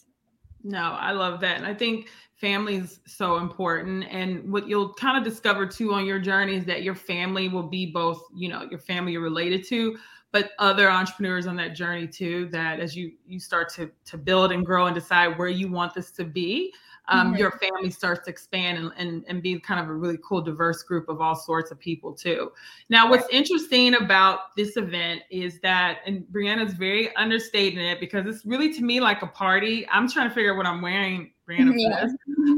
No, 0.67 0.91
I 0.99 1.11
love 1.11 1.39
that. 1.41 1.55
And 1.57 1.65
I 1.65 1.73
think 1.73 2.09
family 2.35 2.75
is 2.75 2.99
so 3.07 3.37
important 3.37 4.03
and 4.11 4.51
what 4.51 4.67
you'll 4.67 4.93
kind 4.93 5.17
of 5.17 5.23
discover 5.23 5.65
too 5.65 5.93
on 5.93 6.05
your 6.05 6.19
journey 6.19 6.55
is 6.55 6.65
that 6.65 6.83
your 6.83 6.93
family 6.93 7.49
will 7.49 7.63
be 7.63 7.87
both 7.87 8.21
you 8.35 8.47
know 8.47 8.67
your 8.69 8.79
family 8.79 9.11
you're 9.13 9.21
related 9.23 9.65
to 9.67 9.97
but 10.37 10.51
other 10.59 10.89
entrepreneurs 10.89 11.47
on 11.47 11.55
that 11.55 11.73
journey 11.73 12.07
too 12.07 12.47
that 12.51 12.79
as 12.79 12.95
you 12.95 13.11
you 13.25 13.39
start 13.39 13.69
to 13.73 13.89
to 14.05 14.17
build 14.17 14.51
and 14.51 14.65
grow 14.65 14.85
and 14.85 14.93
decide 14.93 15.37
where 15.37 15.47
you 15.47 15.71
want 15.71 15.93
this 15.93 16.11
to 16.11 16.23
be 16.23 16.71
um, 17.09 17.29
mm-hmm. 17.29 17.37
your 17.37 17.51
family 17.51 17.89
starts 17.89 18.25
to 18.25 18.29
expand 18.29 18.77
and, 18.77 18.91
and, 18.97 19.23
and 19.29 19.41
be 19.41 19.57
kind 19.59 19.79
of 19.79 19.87
a 19.87 19.93
really 19.93 20.17
cool 20.27 20.41
diverse 20.41 20.83
group 20.83 21.07
of 21.07 21.21
all 21.21 21.35
sorts 21.35 21.71
of 21.71 21.79
people 21.79 22.13
too 22.13 22.51
now 22.89 23.09
what's 23.09 23.27
interesting 23.31 23.95
about 23.95 24.55
this 24.55 24.77
event 24.77 25.21
is 25.31 25.59
that 25.61 25.99
and 26.05 26.23
brianna's 26.31 26.73
very 26.73 27.15
understating 27.15 27.79
it 27.79 27.99
because 27.99 28.27
it's 28.27 28.45
really 28.45 28.71
to 28.71 28.83
me 28.83 28.99
like 28.99 29.23
a 29.23 29.27
party 29.27 29.87
i'm 29.91 30.07
trying 30.07 30.29
to 30.29 30.35
figure 30.35 30.51
out 30.51 30.57
what 30.57 30.67
i'm 30.67 30.81
wearing 30.81 31.31
brianna 31.49 31.73
yeah. 31.77 32.07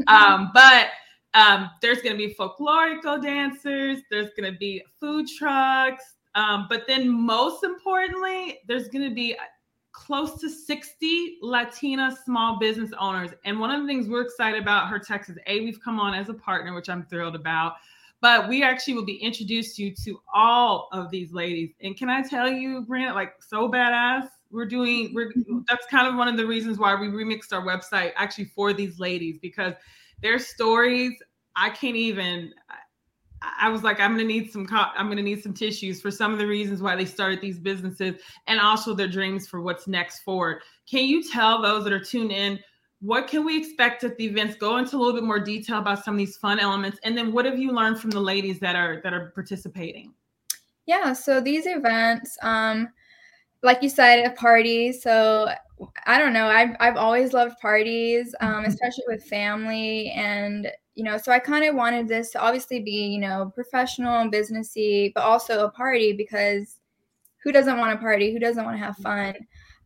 um, 0.07 0.51
but 0.53 0.87
um, 1.35 1.69
there's 1.79 2.01
going 2.01 2.11
to 2.11 2.17
be 2.17 2.33
folklorico 2.33 3.21
dancers 3.21 3.99
there's 4.11 4.31
going 4.37 4.51
to 4.51 4.57
be 4.57 4.83
food 4.99 5.27
trucks 5.37 6.15
um, 6.35 6.67
but 6.69 6.83
then 6.87 7.09
most 7.09 7.63
importantly 7.63 8.59
there's 8.67 8.87
going 8.87 9.07
to 9.07 9.13
be 9.13 9.35
close 9.91 10.39
to 10.39 10.49
60 10.49 11.37
Latina 11.41 12.15
small 12.25 12.57
business 12.59 12.91
owners. 12.99 13.31
And 13.43 13.59
one 13.59 13.71
of 13.71 13.81
the 13.81 13.87
things 13.87 14.07
we're 14.07 14.21
excited 14.21 14.61
about 14.61 14.87
Her 14.87 14.99
Texas, 14.99 15.37
A, 15.47 15.61
we've 15.61 15.81
come 15.81 15.99
on 15.99 16.13
as 16.13 16.29
a 16.29 16.33
partner, 16.33 16.73
which 16.73 16.89
I'm 16.89 17.03
thrilled 17.05 17.35
about. 17.35 17.73
But 18.21 18.49
we 18.49 18.63
actually 18.63 18.95
will 18.95 19.05
be 19.05 19.15
introduced 19.15 19.79
you 19.79 19.93
to 20.03 20.19
all 20.33 20.89
of 20.91 21.09
these 21.09 21.31
ladies. 21.31 21.71
And 21.81 21.97
can 21.97 22.09
I 22.09 22.21
tell 22.21 22.49
you, 22.49 22.81
Brent, 22.81 23.15
like 23.15 23.33
so 23.39 23.69
badass. 23.69 24.27
We're 24.51 24.65
doing 24.65 25.13
we're 25.13 25.31
that's 25.67 25.85
kind 25.87 26.07
of 26.07 26.15
one 26.15 26.27
of 26.27 26.35
the 26.35 26.45
reasons 26.45 26.77
why 26.79 26.95
we 26.95 27.07
remixed 27.07 27.53
our 27.53 27.61
website 27.61 28.11
actually 28.15 28.45
for 28.45 28.73
these 28.73 28.99
ladies 28.99 29.37
because 29.41 29.73
their 30.21 30.39
stories 30.39 31.13
I 31.55 31.69
can't 31.69 31.95
even. 31.95 32.53
I 33.41 33.69
was 33.69 33.83
like, 33.83 33.99
I'm 33.99 34.11
gonna 34.11 34.23
need 34.23 34.51
some. 34.51 34.67
I'm 34.71 35.07
gonna 35.07 35.21
need 35.21 35.41
some 35.41 35.53
tissues 35.53 36.01
for 36.01 36.11
some 36.11 36.33
of 36.33 36.39
the 36.39 36.47
reasons 36.47 36.81
why 36.81 36.95
they 36.95 37.05
started 37.05 37.41
these 37.41 37.59
businesses, 37.59 38.21
and 38.47 38.59
also 38.59 38.93
their 38.93 39.07
dreams 39.07 39.47
for 39.47 39.61
what's 39.61 39.87
next 39.87 40.19
forward. 40.19 40.61
Can 40.89 41.05
you 41.05 41.23
tell 41.23 41.61
those 41.61 41.83
that 41.83 41.93
are 41.93 42.03
tuned 42.03 42.31
in 42.31 42.59
what 43.01 43.27
can 43.27 43.45
we 43.45 43.57
expect 43.57 44.03
at 44.03 44.17
the 44.17 44.25
events? 44.25 44.55
Go 44.55 44.77
into 44.77 44.97
a 44.97 44.99
little 44.99 45.13
bit 45.13 45.23
more 45.23 45.39
detail 45.39 45.77
about 45.79 46.03
some 46.03 46.15
of 46.15 46.17
these 46.17 46.37
fun 46.37 46.59
elements, 46.59 46.99
and 47.03 47.17
then 47.17 47.31
what 47.31 47.45
have 47.45 47.57
you 47.57 47.71
learned 47.71 47.99
from 47.99 48.11
the 48.11 48.19
ladies 48.19 48.59
that 48.59 48.75
are 48.75 48.99
that 49.03 49.13
are 49.13 49.31
participating? 49.33 50.13
Yeah, 50.85 51.13
so 51.13 51.39
these 51.39 51.65
events, 51.65 52.37
um, 52.41 52.89
like 53.61 53.81
you 53.81 53.89
said, 53.89 54.25
a 54.25 54.31
party. 54.31 54.91
So 54.91 55.49
I 56.05 56.17
don't 56.17 56.33
know. 56.33 56.47
I've 56.47 56.75
I've 56.79 56.97
always 56.97 57.31
loved 57.31 57.57
parties, 57.61 58.35
um, 58.41 58.49
mm-hmm. 58.49 58.65
especially 58.65 59.05
with 59.07 59.23
family, 59.23 60.11
and 60.11 60.69
you 60.99 61.05
know, 61.05 61.17
so 61.17 61.31
I 61.31 61.39
kind 61.39 61.63
of 61.63 61.75
wanted 61.75 62.09
this 62.09 62.31
to 62.31 62.41
obviously 62.41 62.81
be, 62.81 63.07
you 63.07 63.19
know, 63.19 63.53
professional 63.55 64.19
and 64.19 64.33
businessy, 64.33 65.13
but 65.15 65.23
also 65.23 65.63
a 65.63 65.71
party 65.71 66.11
because 66.11 66.81
who 67.41 67.53
doesn't 67.53 67.77
want 67.77 67.93
to 67.93 68.03
party? 68.03 68.33
Who 68.33 68.39
doesn't 68.39 68.65
want 68.65 68.77
to 68.77 68.83
have 68.83 68.97
fun? 68.97 69.35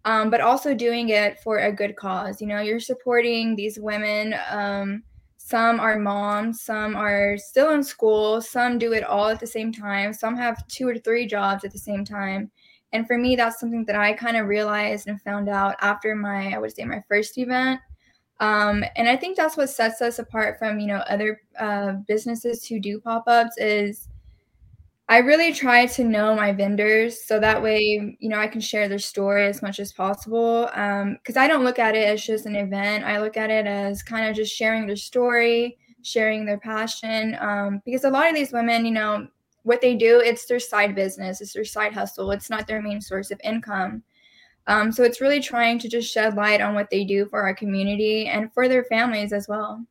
Um, 0.05 0.32
but 0.32 0.41
also 0.41 0.74
doing 0.74 1.10
it 1.10 1.39
for 1.41 1.60
a 1.60 1.72
good 1.72 1.96
cause. 1.98 2.41
You 2.41 2.48
know, 2.48 2.62
you're 2.62 2.79
supporting 2.79 3.55
these 3.55 3.77
women. 3.79 4.34
Um, 4.50 5.03
some 5.38 5.79
are 5.79 6.00
moms, 6.00 6.63
some 6.63 6.96
are 6.96 7.38
still 7.38 7.74
in 7.74 7.84
school, 7.84 8.41
some 8.41 8.79
do 8.79 8.93
it 8.93 9.03
all 9.03 9.27
at 9.27 9.39
the 9.39 9.46
same 9.46 9.72
time, 9.72 10.13
some 10.13 10.36
have 10.36 10.67
two 10.67 10.88
or 10.88 10.98
three 10.98 11.27
jobs 11.27 11.63
at 11.63 11.72
the 11.72 11.77
same 11.77 12.03
time. 12.03 12.50
And 12.91 13.05
for 13.05 13.20
me, 13.20 13.36
that's 13.36 13.60
something 13.60 13.86
that 13.86 13.96
I 13.96 14.13
kind 14.13 14.36
of 14.36 14.48
realized 14.48 15.08
and 15.08 15.22
found 15.22 15.48
out 15.48 15.75
after 15.79 16.15
my, 16.15 16.55
I 16.55 16.58
would 16.58 16.74
say, 16.74 16.86
my 16.86 17.03
first 17.08 17.38
event. 17.38 17.82
Um, 18.40 18.84
and 18.96 19.08
I 19.08 19.16
think 19.16 19.38
that's 19.38 19.58
what 19.58 19.70
sets 19.70 20.02
us 20.02 20.20
apart 20.20 20.60
from, 20.60 20.80
you 20.80 20.88
know, 20.88 21.04
other 21.10 21.42
uh, 21.60 21.94
businesses 22.08 22.66
who 22.66 22.80
do 22.80 23.00
pop 23.00 23.24
ups 23.28 23.58
is 23.58 24.10
I 25.10 25.18
really 25.18 25.54
try 25.54 25.86
to 25.86 26.04
know 26.04 26.34
my 26.34 26.54
vendors 26.54 27.24
so 27.25 27.40
that 27.40 27.62
way, 27.62 28.18
you 28.20 28.30
know, 28.30 28.40
I 28.40 28.48
can 28.48 28.62
share 28.62 28.88
their 28.88 29.00
story 29.00 29.46
as 29.46 29.62
much 29.62 29.80
as 29.80 29.92
possible. 29.92 30.66
Because 30.66 31.38
um, 31.38 31.42
I 31.42 31.48
don't 31.48 31.63
look 31.63 31.78
at 31.78 31.96
it 31.96 32.08
as 32.08 32.25
just 32.25 32.46
an 32.46 32.56
event, 32.56 33.04
I 33.04 33.20
look 33.20 33.38
at 33.38 33.50
it 33.50 33.68
as 33.68 34.02
kind 34.02 34.28
of 34.28 34.36
just 34.36 34.56
sharing 34.56 34.88
their 34.88 34.96
story, 34.96 35.78
sharing 36.04 36.46
their 36.46 36.58
passion. 36.58 37.38
Um, 37.40 37.82
because 37.86 38.06
a 38.06 38.10
lot 38.10 38.30
of 38.30 38.36
these 38.36 38.54
women, 38.54 38.86
you 38.86 38.92
know, 38.92 39.28
what 39.63 39.82
they 39.82 39.96
do, 39.96 40.20
it's 40.20 40.46
their 40.46 40.60
side 40.60 40.96
business, 40.96 41.42
it's 41.42 41.54
their 41.54 41.66
side 41.66 41.94
hustle, 41.94 42.32
it's 42.32 42.50
not 42.50 42.66
their 42.66 42.82
main 42.82 43.02
source 43.02 43.30
of 43.30 43.40
income. 43.44 44.04
Um, 44.67 44.91
so 44.91 45.03
it's 45.03 45.22
really 45.22 45.41
trying 45.41 45.79
to 45.79 45.89
just 45.89 46.12
shed 46.12 46.36
light 46.36 46.62
on 46.62 46.74
what 46.74 46.89
they 46.89 47.03
do 47.03 47.25
for 47.25 47.41
our 47.41 47.53
community 47.53 48.27
and 48.27 48.53
for 48.53 48.70
their 48.70 48.86
families 48.86 49.34
as 49.34 49.48
well. 49.48 49.86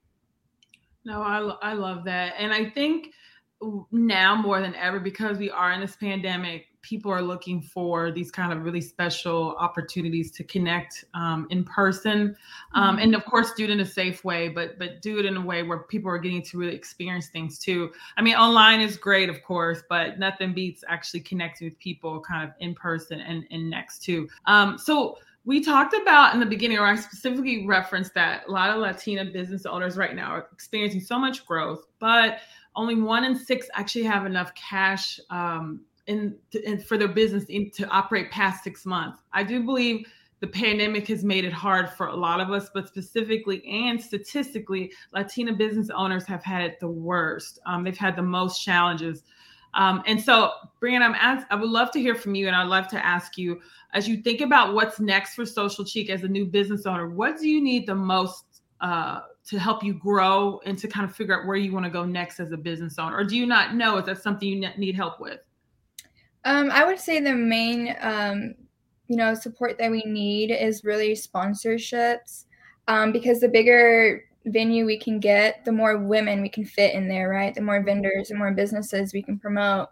No, 1.04 1.20
I, 1.20 1.38
I 1.70 1.72
love 1.74 2.04
that. 2.04 2.34
And 2.38 2.52
I 2.52 2.70
think 2.70 3.08
now 3.90 4.34
more 4.34 4.60
than 4.60 4.74
ever 4.74 4.98
because 4.98 5.38
we 5.38 5.50
are 5.50 5.72
in 5.72 5.80
this 5.80 5.96
pandemic 5.96 6.66
people 6.82 7.10
are 7.10 7.22
looking 7.22 7.62
for 7.62 8.10
these 8.10 8.30
kind 8.30 8.52
of 8.52 8.64
really 8.64 8.80
special 8.80 9.56
opportunities 9.58 10.30
to 10.32 10.44
connect 10.44 11.04
um, 11.14 11.46
in 11.50 11.64
person. 11.64 12.36
Um, 12.74 12.96
mm-hmm. 12.96 13.04
and 13.04 13.14
of 13.14 13.24
course 13.24 13.52
do 13.52 13.64
it 13.64 13.70
in 13.70 13.80
a 13.80 13.86
safe 13.86 14.24
way 14.24 14.48
but 14.48 14.78
but 14.78 15.00
do 15.00 15.18
it 15.18 15.24
in 15.24 15.36
a 15.36 15.40
way 15.40 15.62
where 15.62 15.78
people 15.78 16.10
are 16.10 16.18
getting 16.18 16.42
to 16.42 16.58
really 16.58 16.74
experience 16.74 17.28
things 17.28 17.58
too. 17.58 17.90
I 18.16 18.22
mean 18.22 18.34
online 18.34 18.80
is 18.80 18.96
great 18.96 19.28
of 19.28 19.42
course 19.42 19.82
but 19.88 20.18
nothing 20.18 20.52
beats 20.52 20.84
actually 20.88 21.20
connecting 21.20 21.68
with 21.68 21.78
people 21.78 22.20
kind 22.20 22.48
of 22.48 22.54
in 22.60 22.74
person 22.74 23.20
and, 23.20 23.44
and 23.50 23.70
next 23.70 24.02
to. 24.04 24.28
Um, 24.46 24.76
so 24.76 25.18
we 25.44 25.60
talked 25.60 25.94
about 25.94 26.34
in 26.34 26.40
the 26.40 26.46
beginning, 26.46 26.78
or 26.78 26.86
I 26.86 26.94
specifically 26.94 27.66
referenced 27.66 28.14
that 28.14 28.44
a 28.46 28.50
lot 28.50 28.70
of 28.70 28.76
Latina 28.76 29.24
business 29.24 29.66
owners 29.66 29.96
right 29.96 30.14
now 30.14 30.30
are 30.30 30.46
experiencing 30.52 31.00
so 31.00 31.18
much 31.18 31.44
growth, 31.46 31.84
but 31.98 32.38
only 32.76 32.94
one 32.94 33.24
in 33.24 33.36
six 33.36 33.68
actually 33.74 34.04
have 34.04 34.24
enough 34.24 34.54
cash 34.54 35.18
um, 35.30 35.80
in, 36.06 36.36
to, 36.50 36.62
in, 36.68 36.80
for 36.80 36.96
their 36.96 37.08
business 37.08 37.44
in, 37.44 37.70
to 37.72 37.86
operate 37.88 38.30
past 38.30 38.64
six 38.64 38.84
months. 38.84 39.20
I 39.32 39.42
do 39.42 39.62
believe 39.62 40.06
the 40.40 40.46
pandemic 40.48 41.06
has 41.08 41.22
made 41.22 41.44
it 41.44 41.52
hard 41.52 41.90
for 41.90 42.08
a 42.08 42.16
lot 42.16 42.40
of 42.40 42.50
us, 42.50 42.68
but 42.74 42.88
specifically 42.88 43.64
and 43.66 44.02
statistically, 44.02 44.92
Latina 45.12 45.52
business 45.52 45.88
owners 45.90 46.26
have 46.26 46.42
had 46.42 46.62
it 46.62 46.80
the 46.80 46.88
worst. 46.88 47.60
Um, 47.64 47.84
they've 47.84 47.96
had 47.96 48.16
the 48.16 48.22
most 48.22 48.64
challenges. 48.64 49.22
Um, 49.74 50.02
and 50.06 50.20
so, 50.20 50.50
Brian, 50.80 51.00
I'm 51.00 51.14
ask, 51.14 51.46
I 51.50 51.54
would 51.54 51.70
love 51.70 51.92
to 51.92 52.00
hear 52.00 52.14
from 52.14 52.34
you, 52.34 52.46
and 52.46 52.56
I'd 52.56 52.68
love 52.68 52.88
to 52.88 53.06
ask 53.06 53.38
you 53.38 53.60
as 53.94 54.08
you 54.08 54.18
think 54.18 54.40
about 54.40 54.74
what's 54.74 55.00
next 55.00 55.34
for 55.34 55.46
Social 55.46 55.84
Chica 55.84 56.12
as 56.12 56.24
a 56.24 56.28
new 56.28 56.44
business 56.44 56.86
owner. 56.86 57.08
What 57.08 57.38
do 57.38 57.48
you 57.48 57.62
need 57.62 57.86
the 57.86 57.94
most 57.94 58.62
uh, 58.80 59.20
to 59.44 59.58
help 59.58 59.82
you 59.82 59.94
grow 59.94 60.60
and 60.64 60.78
to 60.78 60.88
kind 60.88 61.08
of 61.08 61.14
figure 61.14 61.38
out 61.38 61.46
where 61.46 61.56
you 61.56 61.72
want 61.72 61.84
to 61.84 61.90
go 61.90 62.04
next 62.04 62.40
as 62.40 62.52
a 62.52 62.56
business 62.56 62.98
owner 62.98 63.16
or 63.16 63.24
do 63.24 63.36
you 63.36 63.46
not 63.46 63.74
know 63.74 63.98
is 63.98 64.06
that 64.06 64.22
something 64.22 64.48
you 64.48 64.68
need 64.76 64.94
help 64.94 65.20
with 65.20 65.40
um, 66.44 66.70
i 66.70 66.84
would 66.84 66.98
say 66.98 67.20
the 67.20 67.34
main 67.34 67.94
um, 68.00 68.54
you 69.08 69.16
know 69.16 69.34
support 69.34 69.78
that 69.78 69.90
we 69.90 70.02
need 70.06 70.50
is 70.50 70.84
really 70.84 71.12
sponsorships 71.12 72.44
um, 72.88 73.12
because 73.12 73.40
the 73.40 73.48
bigger 73.48 74.24
venue 74.46 74.84
we 74.84 74.98
can 74.98 75.20
get 75.20 75.64
the 75.64 75.72
more 75.72 75.98
women 75.98 76.42
we 76.42 76.48
can 76.48 76.64
fit 76.64 76.94
in 76.94 77.08
there 77.08 77.28
right 77.28 77.54
the 77.54 77.60
more 77.60 77.82
vendors 77.82 78.30
and 78.30 78.38
more 78.38 78.52
businesses 78.52 79.12
we 79.12 79.22
can 79.22 79.38
promote 79.38 79.88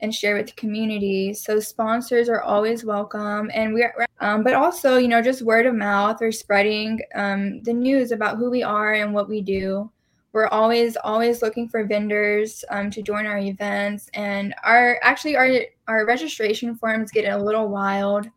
and 0.00 0.14
share 0.14 0.36
with 0.36 0.46
the 0.46 0.52
community. 0.52 1.32
So 1.34 1.60
sponsors 1.60 2.28
are 2.28 2.42
always 2.42 2.84
welcome, 2.84 3.50
and 3.54 3.72
we're 3.74 3.94
um, 4.20 4.42
but 4.42 4.54
also 4.54 4.96
you 4.96 5.08
know 5.08 5.22
just 5.22 5.42
word 5.42 5.66
of 5.66 5.74
mouth 5.74 6.20
or 6.20 6.32
spreading 6.32 7.00
um, 7.14 7.62
the 7.62 7.72
news 7.72 8.12
about 8.12 8.36
who 8.36 8.50
we 8.50 8.62
are 8.62 8.94
and 8.94 9.14
what 9.14 9.28
we 9.28 9.40
do. 9.40 9.90
We're 10.34 10.48
always 10.48 10.98
always 11.02 11.40
looking 11.40 11.70
for 11.70 11.84
vendors 11.84 12.62
um, 12.68 12.90
to 12.90 13.00
join 13.00 13.24
our 13.24 13.38
events, 13.38 14.10
and 14.12 14.54
our 14.62 14.98
actually 15.02 15.36
our 15.36 15.48
our 15.88 16.04
registration 16.04 16.74
forms 16.74 17.10
get 17.10 17.32
a 17.32 17.42
little 17.42 17.68
wild. 17.68 18.28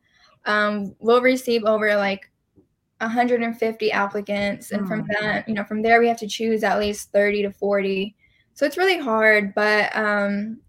Um, 0.46 0.96
we'll 1.00 1.22
receive 1.22 1.66
over 1.66 1.94
like 1.98 2.32
150 3.00 3.92
applicants, 3.92 4.72
and 4.72 4.88
from 4.88 5.02
oh, 5.02 5.06
that 5.20 5.50
you 5.50 5.54
know 5.54 5.66
from 5.66 5.82
there 5.82 6.00
we 6.00 6.08
have 6.08 6.20
to 6.20 6.28
choose 6.28 6.64
at 6.64 6.80
least 6.80 7.12
30 7.12 7.44
to 7.44 7.52
40 7.52 8.16
so 8.54 8.66
it's 8.66 8.78
really 8.78 8.98
hard 8.98 9.54
but 9.54 9.96
um, 9.96 10.60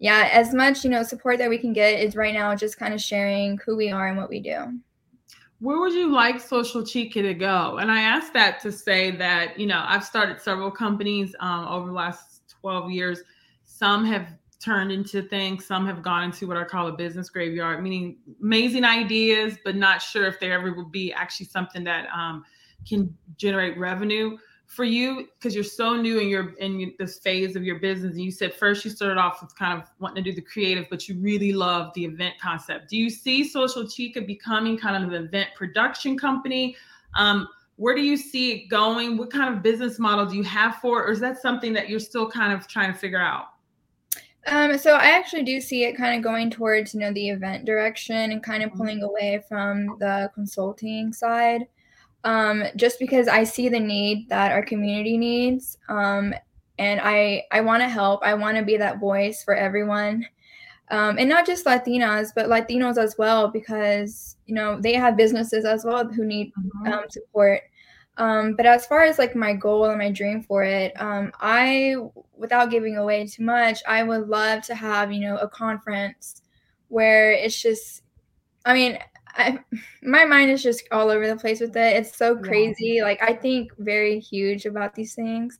yeah, 0.00 0.30
as 0.32 0.54
much, 0.54 0.82
you 0.82 0.90
know, 0.90 1.02
support 1.02 1.38
that 1.38 1.50
we 1.50 1.58
can 1.58 1.74
get 1.74 2.00
is 2.00 2.16
right 2.16 2.32
now 2.32 2.54
just 2.54 2.78
kind 2.78 2.94
of 2.94 3.02
sharing 3.02 3.58
who 3.58 3.76
we 3.76 3.90
are 3.90 4.08
and 4.08 4.16
what 4.16 4.30
we 4.30 4.40
do. 4.40 4.80
Where 5.60 5.78
would 5.78 5.92
you 5.92 6.10
like 6.10 6.40
Social 6.40 6.84
Chica 6.84 7.20
to 7.20 7.34
go? 7.34 7.76
And 7.78 7.90
I 7.90 8.00
ask 8.00 8.32
that 8.32 8.60
to 8.62 8.72
say 8.72 9.10
that, 9.12 9.58
you 9.58 9.66
know, 9.66 9.84
I've 9.86 10.04
started 10.04 10.40
several 10.40 10.70
companies 10.70 11.34
um, 11.40 11.68
over 11.68 11.86
the 11.86 11.92
last 11.92 12.42
12 12.60 12.90
years. 12.90 13.20
Some 13.64 14.06
have 14.06 14.26
turned 14.58 14.90
into 14.90 15.22
things, 15.22 15.66
some 15.66 15.86
have 15.86 16.02
gone 16.02 16.24
into 16.24 16.46
what 16.46 16.56
I 16.56 16.64
call 16.64 16.88
a 16.88 16.92
business 16.92 17.28
graveyard, 17.28 17.82
meaning 17.82 18.16
amazing 18.42 18.84
ideas, 18.84 19.58
but 19.64 19.76
not 19.76 20.00
sure 20.00 20.26
if 20.26 20.40
they 20.40 20.50
ever 20.50 20.72
will 20.72 20.88
be 20.88 21.12
actually 21.12 21.46
something 21.46 21.84
that 21.84 22.06
um, 22.14 22.44
can 22.88 23.14
generate 23.36 23.78
revenue 23.78 24.38
for 24.70 24.84
you 24.84 25.26
because 25.36 25.52
you're 25.52 25.64
so 25.64 25.96
new 25.96 26.20
in 26.20 26.28
your 26.28 26.54
in 26.58 26.94
this 26.96 27.18
phase 27.18 27.56
of 27.56 27.64
your 27.64 27.80
business 27.80 28.12
and 28.12 28.22
you 28.22 28.30
said 28.30 28.54
first 28.54 28.84
you 28.84 28.90
started 28.90 29.18
off 29.18 29.42
with 29.42 29.52
kind 29.56 29.76
of 29.76 29.88
wanting 29.98 30.22
to 30.22 30.30
do 30.30 30.32
the 30.32 30.40
creative 30.40 30.86
but 30.88 31.08
you 31.08 31.18
really 31.18 31.52
love 31.52 31.92
the 31.94 32.04
event 32.04 32.34
concept. 32.40 32.88
Do 32.88 32.96
you 32.96 33.10
see 33.10 33.42
social 33.42 33.88
chica 33.88 34.20
becoming 34.20 34.78
kind 34.78 35.02
of 35.02 35.12
an 35.12 35.24
event 35.24 35.48
production 35.56 36.16
company? 36.16 36.76
Um, 37.14 37.48
where 37.74 37.96
do 37.96 38.00
you 38.00 38.16
see 38.16 38.52
it 38.52 38.68
going? 38.68 39.16
What 39.16 39.32
kind 39.32 39.52
of 39.52 39.60
business 39.60 39.98
model 39.98 40.24
do 40.24 40.36
you 40.36 40.44
have 40.44 40.76
for 40.76 41.02
it 41.02 41.08
or 41.08 41.10
is 41.10 41.18
that 41.18 41.42
something 41.42 41.72
that 41.72 41.88
you're 41.88 41.98
still 41.98 42.30
kind 42.30 42.52
of 42.52 42.68
trying 42.68 42.92
to 42.92 42.98
figure 42.98 43.20
out? 43.20 43.46
Um, 44.46 44.78
so 44.78 44.94
I 44.94 45.06
actually 45.06 45.42
do 45.42 45.60
see 45.60 45.82
it 45.82 45.96
kind 45.96 46.16
of 46.16 46.22
going 46.22 46.48
towards, 46.48 46.94
you 46.94 47.00
know, 47.00 47.12
the 47.12 47.28
event 47.28 47.64
direction 47.64 48.14
and 48.14 48.40
kind 48.40 48.62
of 48.62 48.70
mm-hmm. 48.70 48.78
pulling 48.78 49.02
away 49.02 49.42
from 49.48 49.96
the 49.98 50.30
consulting 50.32 51.12
side 51.12 51.66
um, 52.24 52.64
just 52.76 52.98
because 52.98 53.28
I 53.28 53.44
see 53.44 53.68
the 53.68 53.80
need 53.80 54.28
that 54.28 54.52
our 54.52 54.64
community 54.64 55.16
needs. 55.16 55.78
Um, 55.88 56.34
and 56.78 57.00
I, 57.02 57.44
I 57.50 57.60
want 57.60 57.82
to 57.82 57.88
help. 57.88 58.22
I 58.22 58.34
want 58.34 58.56
to 58.56 58.64
be 58.64 58.76
that 58.76 59.00
voice 59.00 59.42
for 59.44 59.54
everyone. 59.54 60.26
Um, 60.90 61.18
and 61.18 61.28
not 61.28 61.46
just 61.46 61.66
Latinas, 61.66 62.30
but 62.34 62.46
Latinos 62.46 62.98
as 62.98 63.16
well, 63.16 63.48
because, 63.48 64.36
you 64.46 64.54
know, 64.54 64.80
they 64.80 64.94
have 64.94 65.16
businesses 65.16 65.64
as 65.64 65.84
well 65.84 66.08
who 66.08 66.24
need 66.24 66.52
mm-hmm. 66.58 66.92
um, 66.92 67.04
support. 67.10 67.62
Um, 68.16 68.54
but 68.54 68.66
as 68.66 68.86
far 68.86 69.02
as 69.02 69.18
like 69.18 69.36
my 69.36 69.54
goal 69.54 69.84
and 69.86 69.98
my 69.98 70.10
dream 70.10 70.42
for 70.42 70.62
it, 70.64 70.92
um, 71.00 71.32
I, 71.40 71.94
without 72.36 72.70
giving 72.70 72.96
away 72.96 73.26
too 73.26 73.44
much, 73.44 73.80
I 73.86 74.02
would 74.02 74.28
love 74.28 74.62
to 74.64 74.74
have, 74.74 75.12
you 75.12 75.20
know, 75.20 75.36
a 75.36 75.48
conference 75.48 76.42
where 76.88 77.32
it's 77.32 77.62
just, 77.62 78.02
I 78.64 78.74
mean, 78.74 78.98
I, 79.36 79.58
my 80.02 80.24
mind 80.24 80.50
is 80.50 80.62
just 80.62 80.84
all 80.92 81.10
over 81.10 81.26
the 81.26 81.36
place 81.36 81.60
with 81.60 81.76
it. 81.76 81.96
It's 81.96 82.16
so 82.16 82.36
crazy. 82.36 82.96
Yeah. 82.96 83.04
Like 83.04 83.22
I 83.22 83.34
think 83.34 83.72
very 83.78 84.18
huge 84.18 84.66
about 84.66 84.94
these 84.94 85.14
things. 85.14 85.58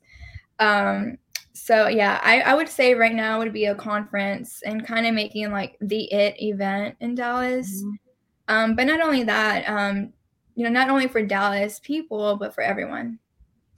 Um, 0.59 1.17
so 1.53 1.87
yeah, 1.87 2.19
I, 2.23 2.41
I 2.41 2.53
would 2.53 2.69
say 2.69 2.93
right 2.93 3.13
now 3.13 3.39
would 3.39 3.53
be 3.53 3.65
a 3.65 3.75
conference 3.75 4.61
and 4.65 4.85
kind 4.85 5.05
of 5.05 5.13
making 5.13 5.51
like 5.51 5.77
the 5.81 6.11
it 6.11 6.41
event 6.41 6.95
in 6.99 7.15
Dallas. 7.15 7.83
Mm-hmm. 7.83 7.91
Um, 8.47 8.75
but 8.75 8.85
not 8.87 9.01
only 9.01 9.23
that, 9.23 9.67
um, 9.69 10.13
you 10.55 10.63
know, 10.63 10.69
not 10.69 10.89
only 10.89 11.07
for 11.07 11.21
Dallas 11.21 11.79
people, 11.79 12.35
but 12.35 12.53
for 12.53 12.61
everyone. 12.61 13.19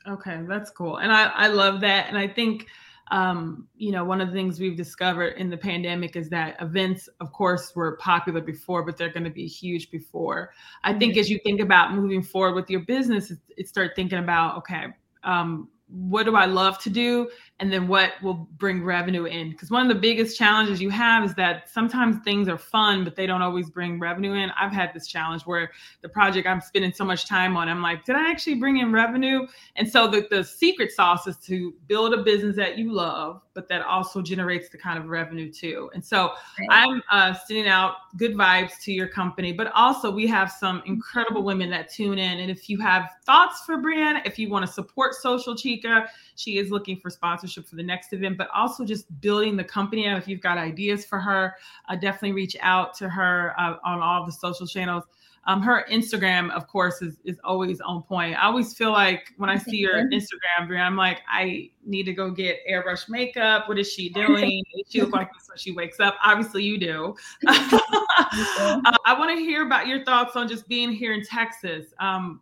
Okay, 0.08 0.42
that's 0.48 0.70
cool. 0.72 0.98
And 0.98 1.12
I, 1.12 1.26
I 1.26 1.48
love 1.48 1.82
that. 1.82 2.08
And 2.10 2.18
I 2.18 2.28
think, 2.28 2.68
um, 3.12 3.68
you 3.76 3.92
know, 3.92 4.04
one 4.06 4.22
of 4.22 4.30
the 4.30 4.34
things 4.34 4.60
we've 4.60 4.78
discovered 4.78 5.36
in 5.38 5.50
the 5.50 5.58
pandemic 5.58 6.16
is 6.16 6.30
that 6.30 6.56
events, 6.62 7.10
of 7.20 7.32
course, 7.32 7.76
were 7.76 7.98
popular 7.98 8.42
before, 8.42 8.84
but 8.84 8.98
they're 8.98 9.12
going 9.12 9.26
to 9.26 9.30
be 9.30 9.46
huge 9.46 9.92
before. 9.92 10.52
I 10.84 10.94
think 10.94 11.14
mm-hmm. 11.14 11.20
as 11.20 11.30
you 11.30 11.40
think 11.44 11.60
about 11.60 11.94
moving 11.94 12.24
forward 12.24 12.56
with 12.56 12.70
your 12.70 12.82
business, 12.82 13.32
it, 13.32 13.40
it 13.58 13.68
start 13.68 13.92
thinking 13.96 14.20
about, 14.20 14.58
okay, 14.58 14.86
um, 15.24 15.70
what 15.90 16.24
do 16.24 16.36
I 16.36 16.46
love 16.46 16.80
to 16.80 16.90
do? 16.90 17.30
And 17.60 17.72
then 17.72 17.88
what 17.88 18.14
will 18.22 18.48
bring 18.58 18.84
revenue 18.84 19.26
in? 19.26 19.52
Because 19.52 19.70
one 19.70 19.84
of 19.84 19.88
the 19.88 20.00
biggest 20.00 20.38
challenges 20.38 20.82
you 20.82 20.90
have 20.90 21.24
is 21.24 21.36
that 21.36 21.70
sometimes 21.70 22.18
things 22.24 22.50
are 22.50 22.58
fun, 22.58 23.04
but 23.04 23.16
they 23.16 23.26
don't 23.26 23.44
always 23.44 23.70
bring 23.70 24.00
revenue 24.00 24.34
in. 24.34 24.50
I've 24.60 24.74
had 24.74 24.92
this 24.94 25.08
challenge 25.08 25.44
where 25.44 25.72
the 26.02 26.10
project 26.10 26.48
I'm 26.48 26.60
spending 26.62 26.92
so 26.92 27.06
much 27.06 27.28
time 27.28 27.56
on, 27.56 27.70
I'm 27.70 27.82
like, 27.82 28.06
did 28.06 28.16
I 28.16 28.30
actually 28.30 28.56
bring 28.56 28.78
in 28.78 28.92
revenue? 28.92 29.48
And 29.76 29.88
so 29.88 30.08
the, 30.08 30.28
the 30.30 30.44
secret 30.44 30.92
sauce 30.92 31.28
is 31.28 31.38
to 31.46 31.74
build 31.88 32.14
a 32.14 32.24
business 32.24 32.56
that 32.56 32.78
you 32.78 32.92
love, 32.92 33.42
but 33.54 33.70
that 33.70 33.84
also 33.84 34.22
generates 34.22 34.70
the 34.70 34.78
kind 34.78 34.98
of 34.98 35.06
revenue 35.06 35.52
too. 35.52 35.92
And 35.94 36.04
so 36.04 36.34
right. 36.60 36.68
I'm 36.72 37.04
uh, 37.12 37.34
sending 37.46 37.68
out 37.68 37.96
good 38.18 38.34
vibes 38.34 38.82
to 38.82 38.92
your 38.92 39.08
company, 39.08 39.54
but 39.54 39.72
also 39.74 40.12
we 40.12 40.26
have 40.28 40.52
some 40.52 40.82
incredible 40.86 41.44
women 41.44 41.70
that 41.70 41.92
tune 41.92 42.18
in. 42.18 42.40
And 42.40 42.50
if 42.50 42.68
you 42.68 42.80
have 42.80 43.10
thoughts 43.26 43.62
for 43.64 43.78
Brianna, 43.78 44.22
if 44.26 44.40
you 44.40 44.50
want 44.50 44.66
to 44.66 44.72
support 44.72 45.14
Social 45.14 45.56
Chica, 45.56 46.10
she 46.36 46.58
is 46.58 46.72
looking 46.72 47.00
for 47.00 47.12
sponsorship 47.44 47.68
for 47.68 47.76
the 47.76 47.84
next 47.84 48.14
event, 48.14 48.38
but 48.38 48.48
also 48.54 48.86
just 48.86 49.06
building 49.22 49.58
the 49.58 49.64
company. 49.64 50.06
And 50.06 50.18
if 50.18 50.28
you've 50.28 50.42
got 50.42 50.58
ideas 50.58 51.06
for 51.06 51.20
her, 51.20 51.56
uh, 51.90 51.96
definitely 51.96 52.34
reach 52.34 52.56
out 52.62 52.94
to 52.96 53.10
her 53.10 53.54
uh, 53.60 53.76
on 53.84 54.02
all 54.02 54.26
the 54.26 54.32
social 54.32 54.66
channels. 54.66 55.04
Um, 55.46 55.62
her 55.62 55.86
Instagram, 55.92 56.52
of 56.52 56.68
course, 56.68 57.02
is, 57.02 57.18
is 57.26 57.38
always 57.44 57.82
on 57.82 58.02
point. 58.04 58.42
I 58.42 58.46
always 58.46 58.74
feel 58.74 58.94
like 58.94 59.34
when 59.36 59.50
I 59.50 59.58
see 59.58 59.84
her 59.84 60.10
Instagram, 60.10 60.80
I'm 60.80 60.96
like, 60.96 61.20
I 61.30 61.70
need 61.86 62.04
to 62.04 62.14
go 62.14 62.32
get 62.32 62.60
airbrush 62.70 63.10
makeup. 63.10 63.68
What 63.68 63.78
is 63.78 63.92
she 63.92 64.08
doing? 64.14 64.64
she 64.88 65.02
look 65.02 65.12
like 65.12 65.34
this 65.34 65.50
when 65.50 65.58
she 65.58 65.74
wakes 65.74 66.00
up. 66.00 66.16
Obviously, 66.24 66.64
you 66.64 66.78
do. 66.78 67.16
uh, 67.48 68.92
I 69.06 69.16
want 69.20 69.38
to 69.38 69.44
hear 69.44 69.66
about 69.66 69.88
your 69.88 70.06
thoughts 70.06 70.38
on 70.38 70.48
just 70.48 70.66
being 70.70 70.94
here 70.94 71.12
in 71.12 71.26
Texas. 71.26 71.88
Um, 72.00 72.40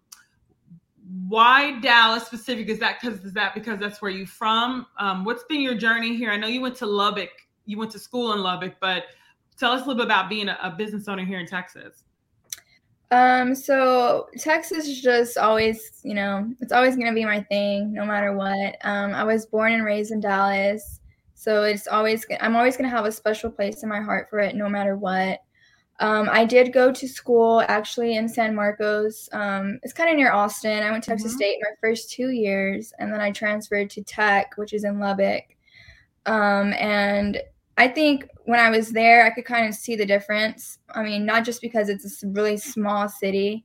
why 1.28 1.80
Dallas 1.80 2.26
specific? 2.26 2.70
Is 2.70 2.80
that 2.80 3.02
because 3.02 3.20
is 3.26 3.34
that 3.34 3.54
because 3.54 3.80
that's 3.80 4.02
where 4.02 4.12
you 4.12 4.26
from? 4.26 4.86
Um, 4.98 5.26
what's 5.26 5.44
been 5.44 5.62
your 5.62 5.76
journey 5.76 6.16
here? 6.16 6.32
I 6.32 6.38
know 6.38 6.48
you 6.48 6.62
went 6.62 6.76
to 6.78 6.86
Lubbock. 6.86 7.32
You 7.66 7.78
went 7.78 7.92
to 7.92 8.00
school 8.00 8.34
in 8.34 8.40
Lubbock, 8.42 8.76
but 8.80 9.06
tell 9.58 9.72
us 9.72 9.82
a 9.82 9.86
little 9.86 9.96
bit 9.96 10.06
about 10.06 10.30
being 10.30 10.48
a, 10.48 10.58
a 10.62 10.72
business 10.72 11.08
owner 11.08 11.26
here 11.26 11.40
in 11.40 11.48
Texas. 11.48 12.04
Um, 13.12 13.54
so 13.56 14.30
Texas 14.38 14.88
is 14.88 15.02
just 15.02 15.38
always, 15.38 16.00
you 16.04 16.14
know, 16.14 16.50
it's 16.62 16.72
always 16.72 16.96
gonna 16.96 17.14
be 17.14 17.26
my 17.26 17.42
thing, 17.44 17.92
no 17.92 18.06
matter 18.06 18.34
what. 18.34 18.78
Um, 18.86 19.14
I 19.14 19.26
was 19.26 19.46
born 19.46 19.74
and 19.74 19.84
raised 19.84 20.12
in 20.12 20.22
Dallas, 20.22 21.02
so 21.36 21.64
it's 21.64 21.88
always 21.88 22.26
I'm 22.40 22.56
always 22.56 22.78
gonna 22.78 22.90
have 22.90 23.06
a 23.06 23.12
special 23.12 23.52
place 23.52 23.84
in 23.84 23.90
my 23.90 24.00
heart 24.00 24.30
for 24.30 24.40
it, 24.40 24.56
no 24.56 24.70
matter 24.70 24.96
what. 24.96 25.42
Um, 26.02 26.28
I 26.32 26.46
did 26.46 26.74
go 26.74 26.92
to 26.92 27.08
school 27.08 27.64
actually 27.68 28.16
in 28.16 28.28
San 28.28 28.56
Marcos. 28.56 29.30
Um, 29.34 29.80
it's 29.84 29.94
kind 29.94 30.10
of 30.10 30.16
near 30.16 30.32
Austin. 30.32 30.82
I 30.82 30.90
went 30.90 31.04
to 31.04 31.12
Texas 31.12 31.32
mm-hmm. 31.32 31.38
State 31.38 31.60
my 31.62 31.76
first 31.80 32.12
two 32.12 32.30
years, 32.30 32.92
and 32.98 33.14
then 33.14 33.22
I 33.22 33.32
transferred 33.32 33.92
to 33.92 34.04
Tech, 34.04 34.54
which 34.58 34.74
is 34.74 34.84
in 34.84 35.00
Lubbock. 35.00 35.44
Um, 36.26 36.74
and 36.74 37.40
I 37.78 37.88
think 37.88 38.28
when 38.46 38.60
I 38.60 38.72
was 38.72 38.92
there, 38.92 39.26
I 39.26 39.30
could 39.30 39.46
kind 39.46 39.68
of 39.68 39.76
see 39.76 39.96
the 39.96 40.06
difference. 40.06 40.80
I 40.90 41.04
mean, 41.04 41.24
not 41.24 41.46
just 41.46 41.62
because 41.62 41.88
it's 41.88 42.24
a 42.24 42.28
really 42.30 42.58
small 42.58 43.08
city, 43.08 43.64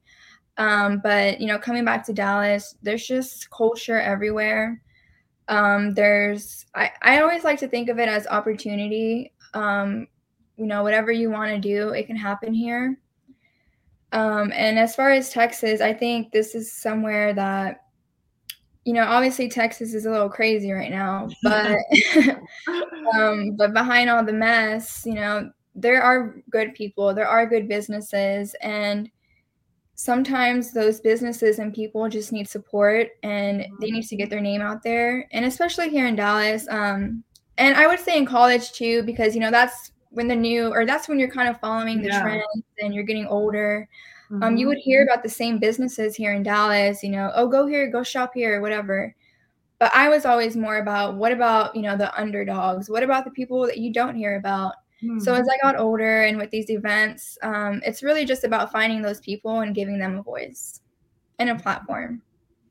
um, 0.59 1.01
but 1.03 1.41
you 1.41 1.47
know, 1.47 1.59
coming 1.59 1.87
back 1.87 2.05
to 2.07 2.13
Dallas, 2.13 2.77
there's 2.83 3.07
just 3.07 3.51
culture 3.51 3.99
everywhere. 3.99 4.83
Um, 5.49 5.95
there's 5.95 6.67
I, 6.75 6.91
I 7.01 7.21
always 7.23 7.45
like 7.45 7.61
to 7.61 7.69
think 7.69 7.89
of 7.89 7.99
it 7.99 8.11
as 8.11 8.27
opportunity. 8.27 9.33
Um, 9.55 10.09
you 10.57 10.67
know, 10.67 10.83
whatever 10.83 11.13
you 11.13 11.31
want 11.31 11.51
to 11.53 11.59
do, 11.59 11.91
it 11.91 12.07
can 12.07 12.17
happen 12.17 12.55
here. 12.55 12.99
Um, 14.13 14.53
and 14.55 14.79
as 14.79 14.95
far 14.95 15.11
as 15.11 15.31
Texas, 15.31 15.81
I 15.81 15.93
think 15.93 16.33
this 16.33 16.55
is 16.55 16.73
somewhere 16.73 17.35
that, 17.35 17.83
you 18.85 18.93
know, 18.93 19.05
obviously 19.05 19.49
Texas 19.49 19.95
is 19.95 20.07
a 20.07 20.11
little 20.11 20.29
crazy 20.29 20.73
right 20.73 20.91
now, 20.91 21.29
but 21.43 21.77
um, 23.15 23.57
but 23.57 23.73
behind 23.73 24.09
all 24.09 24.25
the 24.25 24.33
mess, 24.33 25.03
you 25.05 25.15
know, 25.15 25.51
there 25.75 26.03
are 26.03 26.37
good 26.51 26.75
people, 26.75 27.13
there 27.13 27.29
are 27.29 27.47
good 27.47 27.69
businesses, 27.69 28.55
and 28.63 29.11
sometimes 29.95 30.73
those 30.73 31.01
businesses 31.01 31.59
and 31.59 31.75
people 31.75 32.09
just 32.09 32.33
need 32.33 32.49
support 32.49 33.09
and 33.23 33.67
they 33.81 33.91
need 33.91 34.07
to 34.07 34.17
get 34.17 34.29
their 34.29 34.43
name 34.43 34.61
out 34.61 34.83
there. 34.83 35.27
And 35.33 35.47
especially 35.47 35.89
here 35.89 36.07
in 36.07 36.17
Dallas, 36.17 36.67
um, 36.69 37.25
and 37.59 37.75
I 37.75 37.87
would 37.87 37.99
say 37.99 38.17
in 38.17 38.27
college 38.27 38.73
too, 38.73 39.03
because 39.03 39.35
you 39.35 39.41
know 39.41 39.51
that's 39.51 39.93
when 40.17 40.29
the 40.29 40.35
new 40.35 40.73
or 40.73 40.87
that's 40.87 41.09
when 41.09 41.19
you're 41.19 41.31
kind 41.31 41.47
of 41.47 41.61
following 41.61 42.01
the 42.01 42.09
yeah. 42.09 42.23
trends 42.23 42.65
and 42.81 42.95
you're 42.95 43.05
getting 43.05 43.27
older. 43.27 43.87
Mm-hmm. 44.31 44.43
Um, 44.43 44.57
you 44.57 44.67
would 44.67 44.79
hear 44.79 45.03
mm-hmm. 45.03 45.13
about 45.13 45.23
the 45.23 45.29
same 45.29 45.59
businesses 45.59 46.17
here 46.17 46.33
in 46.33 46.43
Dallas, 46.43 47.03
you 47.03 47.11
know, 47.11 47.31
oh, 47.35 47.47
go 47.49 47.67
here, 47.67 47.91
go 47.91 48.03
shop 48.03 48.33
here, 48.35 48.63
whatever. 48.63 49.15
But 49.79 49.95
I 49.95 50.09
was 50.09 50.25
always 50.25 50.57
more 50.57 50.79
about 50.79 51.17
what 51.17 51.33
about, 51.33 51.77
you 51.77 51.83
know, 51.83 51.99
the 51.99 52.19
underdogs? 52.19 52.89
What 52.89 53.03
about 53.03 53.27
the 53.27 53.31
people 53.31 53.67
that 53.67 53.77
you 53.77 53.93
don't 53.93 54.17
hear 54.17 54.37
about? 54.37 54.73
Mm-hmm. 55.05 55.19
So 55.19 55.35
as 55.35 55.47
I 55.47 55.59
got 55.63 55.79
older 55.79 56.23
and 56.23 56.39
with 56.39 56.51
these 56.51 56.71
events, 56.71 57.37
um, 57.43 57.83
it's 57.85 58.03
really 58.03 58.25
just 58.25 58.45
about 58.45 58.73
finding 58.73 59.03
those 59.03 59.21
people 59.21 59.61
and 59.61 59.75
giving 59.75 59.99
them 59.99 60.17
a 60.17 60.23
voice 60.23 60.81
and 61.39 61.51
a 61.51 61.57
platform. 61.57 62.23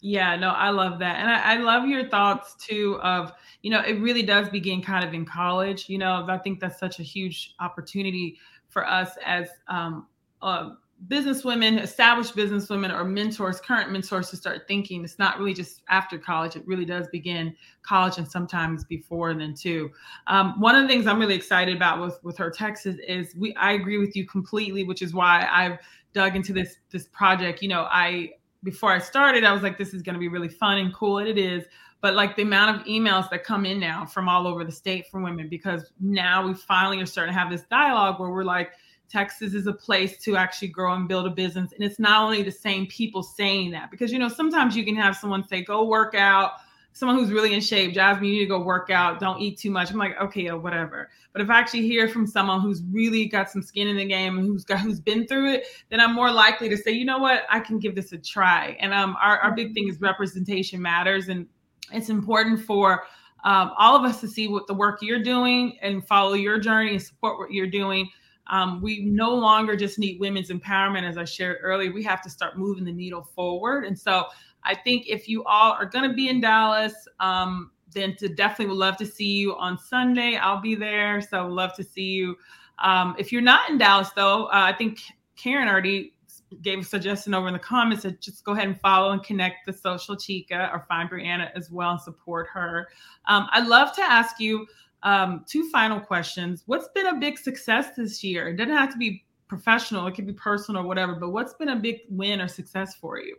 Yeah, 0.01 0.36
no, 0.36 0.49
I 0.49 0.71
love 0.71 0.97
that. 0.99 1.19
And 1.19 1.29
I, 1.29 1.53
I, 1.53 1.58
love 1.58 1.88
your 1.88 2.10
thoughts 2.10 2.55
too 2.55 2.99
of, 3.01 3.34
you 3.65 3.71
know, 3.71 3.82
it 3.82 3.99
really 3.99 4.21
does 4.21 4.47
begin 4.47 4.80
kind 4.80 5.04
of 5.04 5.15
in 5.15 5.25
college. 5.25 5.89
You 5.89 5.97
know, 5.97 6.23
I 6.30 6.38
think 6.38 6.60
that's 6.60 6.80
such 6.80 6.99
a 6.99 7.01
huge 7.01 7.56
opportunity 7.60 8.38
for 8.67 8.88
us 8.88 9.17
as 9.25 9.49
um, 9.67 10.06
uh, 10.43 10.73
business 11.08 11.43
women, 11.43 11.80
established 11.80 12.36
business 12.36 12.69
women 12.69 12.91
or 12.91 13.04
mentors, 13.04 13.60
current 13.60 13.91
mentors 13.91 14.30
to 14.30 14.38
start 14.38 14.67
thinking. 14.67 15.04
It's 15.04 15.17
not 15.17 15.39
really 15.39 15.56
just 15.56 15.82
after 15.89 16.19
college. 16.19 16.56
It 16.56 16.62
really 16.67 16.86
does 16.86 17.08
begin 17.08 17.56
college 17.82 18.19
and 18.19 18.30
sometimes 18.30 18.84
before 18.84 19.34
then 19.34 19.56
too. 19.56 19.89
Um, 20.28 20.60
one 20.60 20.75
of 20.75 20.84
the 20.84 20.88
things 20.88 21.08
I'm 21.08 21.17
really 21.17 21.34
excited 21.34 21.75
about 21.75 21.99
with, 21.99 22.19
with 22.23 22.38
her 22.38 22.51
Texas 22.51 22.97
is 23.08 23.34
we, 23.36 23.56
I 23.56 23.71
agree 23.71 23.97
with 23.97 24.15
you 24.15 24.28
completely, 24.28 24.84
which 24.84 25.01
is 25.01 25.12
why 25.12 25.49
I've 25.51 25.80
dug 26.13 26.36
into 26.36 26.54
this, 26.54 26.78
this 26.91 27.08
project. 27.08 27.63
You 27.63 27.69
know, 27.69 27.88
I, 27.89 28.34
before 28.62 28.91
I 28.91 28.99
started, 28.99 29.43
I 29.43 29.54
was 29.54 29.63
like, 29.63 29.80
this 29.80 29.95
is 29.95 30.04
going 30.04 30.13
to 30.13 30.19
be 30.19 30.28
really 30.28 30.49
fun 30.49 30.78
and 30.78 30.93
cool. 30.93 31.17
And 31.17 31.28
it 31.28 31.39
is. 31.39 31.65
But 32.06 32.13
like 32.13 32.36
the 32.36 32.44
amount 32.44 32.80
of 32.80 32.86
emails 32.86 33.32
that 33.32 33.44
come 33.44 33.65
in 33.65 33.80
now 33.80 34.06
from 34.06 34.30
all 34.30 34.46
over 34.46 34.63
the 34.63 34.72
state 34.72 35.08
from 35.10 35.24
women, 35.24 35.50
because 35.50 35.91
now 36.00 36.46
we 36.46 36.54
finally 36.54 37.02
are 37.02 37.06
starting 37.08 37.34
to 37.34 37.39
have 37.39 37.50
this 37.50 37.63
dialogue 37.63 38.20
where 38.20 38.30
we're 38.30 38.44
like, 38.44 38.74
Texas 39.10 39.56
is 39.56 39.65
a 39.65 39.74
place 39.74 40.20
to 40.20 40.38
actually 40.38 40.68
grow 40.68 40.94
and 40.94 41.08
build 41.08 41.26
a 41.26 41.32
business. 41.32 41.72
And 41.72 41.84
it's 41.84 41.98
not 41.98 42.22
only 42.22 42.44
the 42.44 42.52
same 42.52 42.86
people 42.86 43.24
saying 43.24 43.72
that, 43.72 43.89
because, 43.89 44.12
you 44.12 44.20
know, 44.20 44.30
sometimes 44.30 44.78
you 44.78 44.86
can 44.86 44.96
have 44.96 45.15
someone 45.15 45.48
say, 45.48 45.63
go 45.63 45.84
work 45.84 46.13
out, 46.13 46.52
someone 46.94 47.18
who's 47.18 47.32
really 47.32 47.56
in 47.56 47.60
shape, 47.60 47.96
Jasmin, 47.96 48.26
you 48.26 48.34
need 48.34 48.39
to 48.41 48.46
go 48.46 48.62
work 48.62 48.91
out, 48.91 49.20
don't 49.20 49.41
eat 49.41 49.58
too 49.58 49.72
much. 49.72 49.89
I'm 49.89 49.98
like, 49.98 50.15
okay, 50.22 50.52
whatever. 50.52 51.10
But 51.34 51.41
if 51.41 51.50
I 51.50 51.58
actually 51.58 51.88
hear 51.88 52.08
from 52.08 52.28
someone 52.28 52.62
who's 52.62 52.84
really 52.91 53.26
got 53.26 53.50
some 53.50 53.63
skin 53.63 53.88
in 53.88 53.98
the 53.98 54.06
game 54.06 54.38
and 54.38 54.46
who's 54.46 54.63
got 54.63 54.80
who's 54.80 55.00
been 55.00 55.26
through 55.26 55.54
it, 55.54 55.63
then 55.89 56.00
I'm 56.00 56.13
more 56.13 56.32
likely 56.32 56.70
to 56.70 56.78
say, 56.78 56.91
you 56.91 57.04
know 57.04 57.18
what, 57.18 57.46
I 57.50 57.62
can 57.62 57.80
give 57.80 57.96
this 57.96 58.12
a 58.12 58.20
try. 58.20 58.78
And 58.80 58.94
um, 58.94 59.18
our, 59.20 59.39
our 59.39 59.56
big 59.56 59.74
thing 59.74 59.89
is 59.89 60.00
representation 60.00 60.80
matters, 60.84 61.30
and 61.30 61.48
it's 61.91 62.10
important 62.10 62.62
for 62.62 63.06
um, 63.43 63.71
all 63.78 63.95
of 63.95 64.04
us 64.04 64.19
to 64.21 64.28
see 64.28 64.48
what 64.48 64.65
the 64.67 64.74
work 64.74 65.00
you're 65.02 65.21
doing 65.21 65.78
and 65.82 66.06
follow 66.06 66.34
your 66.34 66.60
journey 66.60 66.91
and 66.91 67.02
support 67.02 67.38
what 67.38 67.52
you're 67.52 67.67
doing. 67.67 68.10
Um, 68.48 68.82
we 68.82 69.02
no 69.06 69.34
longer 69.34 69.76
just 69.76 69.98
need 69.98 70.19
women's 70.19 70.50
empowerment, 70.50 71.04
as 71.04 71.17
I 71.17 71.26
shared 71.26 71.58
earlier. 71.62 71.91
We 71.91 72.04
have 72.04 72.21
to 72.24 72.30
start 72.30 72.58
moving 72.58 72.86
the 72.86 72.91
needle 72.91 73.24
forward. 73.36 73.86
And 73.86 73.98
so 73.98 74.26
I 74.63 74.76
think 74.76 75.08
if 75.08 75.28
you 75.28 75.43
all 75.43 75.74
are 75.74 75.86
going 75.86 76.10
to 76.10 76.15
be 76.15 76.30
in 76.30 76.41
Dallas, 76.41 76.93
um, 77.19 77.71
then 77.91 78.15
to 78.17 78.28
definitely 78.28 78.67
would 78.67 78.80
love 78.80 78.98
to 78.98 79.06
see 79.06 79.38
you 79.38 79.56
on 79.56 79.78
Sunday. 79.78 80.38
I'll 80.38 80.62
be 80.62 80.76
there, 80.76 81.21
so 81.21 81.48
love 81.48 81.76
to 81.76 81.84
see 81.84 82.12
you. 82.12 82.36
Um, 82.80 83.15
if 83.17 83.32
you're 83.32 83.41
not 83.41 83.69
in 83.69 83.78
Dallas, 83.78 84.10
though, 84.15 84.45
uh, 84.45 84.50
I 84.54 84.74
think 84.74 85.00
Karen 85.36 85.67
already 85.67 86.14
gave 86.62 86.80
a 86.80 86.84
suggestion 86.84 87.34
over 87.34 87.48
in 87.48 87.54
the 87.54 87.60
comments 87.60 88.04
to 88.04 88.12
just 88.12 88.44
go 88.44 88.54
ahead 88.54 88.68
and 88.68 88.80
follow 88.80 89.12
and 89.12 89.24
connect 89.24 89.65
the 89.65 89.74
social 89.74 90.15
chica 90.15 90.70
or 90.74 90.86
find 90.88 91.10
Brianna 91.10 91.50
as 91.56 91.72
well 91.72 91.91
and 91.91 92.02
support 92.02 92.48
her. 92.54 92.88
Um, 93.28 93.48
I'd 93.52 93.68
love 93.68 93.96
to 93.96 94.02
ask 94.02 94.39
you 94.39 94.68
um, 95.04 95.46
two 95.48 95.70
final 95.70 96.00
questions. 96.00 96.63
What's 96.65 96.88
been 96.89 97.08
a 97.08 97.15
big 97.15 97.38
success 97.38 97.96
this 97.96 98.24
year? 98.24 98.50
It 98.50 98.58
doesn't 98.58 98.76
have 98.76 98.91
to 98.91 98.98
be 98.98 99.24
professional, 99.48 100.08
it 100.08 100.15
could 100.15 100.26
be 100.26 100.34
personal 100.34 100.84
or 100.84 100.88
whatever, 100.88 101.15
but 101.15 101.30
what's 101.30 101.54
been 101.54 101.70
a 101.70 101.76
big 101.76 102.02
win 102.10 102.41
or 102.41 102.48
success 102.48 102.96
for 102.96 103.20
you? 103.20 103.38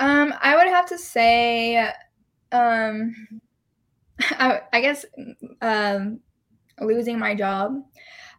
Um, 0.00 0.34
I 0.40 0.56
would 0.56 0.66
have 0.66 0.86
to 0.86 0.98
say, 0.98 1.90
um, 2.52 3.14
I, 4.20 4.60
I 4.72 4.80
guess, 4.80 5.04
um, 5.62 6.20
losing 6.80 7.18
my 7.18 7.34
job. 7.34 7.82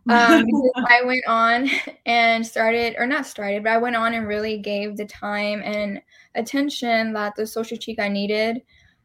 Um, 0.10 0.46
I 0.76 1.02
went 1.04 1.26
on 1.28 1.70
and 2.06 2.46
started, 2.46 2.96
or 2.98 3.06
not 3.06 3.26
started, 3.26 3.64
but 3.64 3.72
I 3.72 3.78
went 3.78 3.96
on 3.96 4.14
and 4.14 4.28
really 4.28 4.58
gave 4.58 4.98
the 4.98 5.06
time 5.06 5.62
and 5.64 6.02
attention 6.36 7.14
that 7.14 7.36
the 7.36 7.46
social 7.46 7.78
chica 7.78 8.04
I 8.04 8.10
needed. 8.10 8.62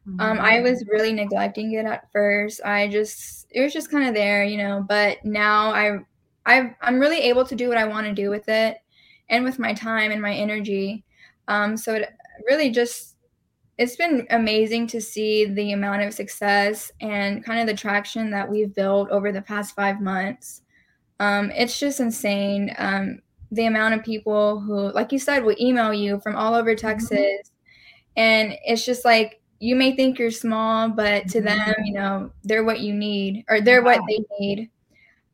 Mm-hmm. 0.07 0.21
Um, 0.21 0.39
I 0.39 0.61
was 0.61 0.85
really 0.87 1.13
neglecting 1.13 1.73
it 1.73 1.85
at 1.85 2.11
first. 2.11 2.61
I 2.63 2.87
just, 2.87 3.47
it 3.51 3.61
was 3.61 3.73
just 3.73 3.91
kind 3.91 4.07
of 4.07 4.13
there, 4.13 4.43
you 4.43 4.57
know. 4.57 4.85
But 4.87 5.23
now 5.25 5.71
I, 5.71 5.99
I, 6.45 6.75
I'm 6.81 6.99
really 6.99 7.19
able 7.19 7.45
to 7.45 7.55
do 7.55 7.67
what 7.67 7.77
I 7.77 7.85
want 7.85 8.07
to 8.07 8.13
do 8.13 8.29
with 8.29 8.47
it, 8.47 8.77
and 9.29 9.43
with 9.43 9.59
my 9.59 9.73
time 9.73 10.11
and 10.11 10.21
my 10.21 10.33
energy. 10.33 11.03
Um, 11.47 11.77
so 11.77 11.95
it 11.95 12.09
really 12.45 12.69
just 12.69 13.15
it's 13.77 13.95
been 13.95 14.25
amazing 14.31 14.87
to 14.87 14.99
see 14.99 15.45
the 15.45 15.71
amount 15.71 16.01
of 16.01 16.13
success 16.13 16.91
and 16.99 17.45
kind 17.45 17.59
of 17.59 17.67
the 17.67 17.79
traction 17.79 18.31
that 18.31 18.49
we've 18.49 18.73
built 18.73 19.09
over 19.11 19.31
the 19.31 19.41
past 19.41 19.75
five 19.75 20.01
months. 20.01 20.63
Um, 21.19 21.51
it's 21.51 21.79
just 21.79 21.99
insane. 21.99 22.73
Um, 22.77 23.19
the 23.51 23.65
amount 23.65 23.93
of 23.93 24.03
people 24.03 24.59
who, 24.59 24.91
like 24.91 25.11
you 25.11 25.19
said, 25.19 25.43
will 25.43 25.55
email 25.59 25.93
you 25.93 26.19
from 26.19 26.35
all 26.35 26.53
over 26.53 26.75
mm-hmm. 26.75 26.87
Texas. 26.87 27.11
Mm-hmm. 27.11 27.53
And 28.17 28.57
it's 28.65 28.85
just 28.85 29.05
like, 29.05 29.41
you 29.59 29.75
may 29.75 29.95
think 29.95 30.19
you're 30.19 30.31
small, 30.31 30.89
but 30.89 31.27
to 31.29 31.39
mm-hmm. 31.39 31.45
them, 31.47 31.75
you 31.83 31.93
know, 31.93 32.31
they're 32.43 32.63
what 32.63 32.81
you 32.81 32.93
need 32.93 33.45
or 33.49 33.61
they're 33.61 33.81
wow. 33.81 33.95
what 33.95 34.01
they 34.07 34.23
need. 34.39 34.69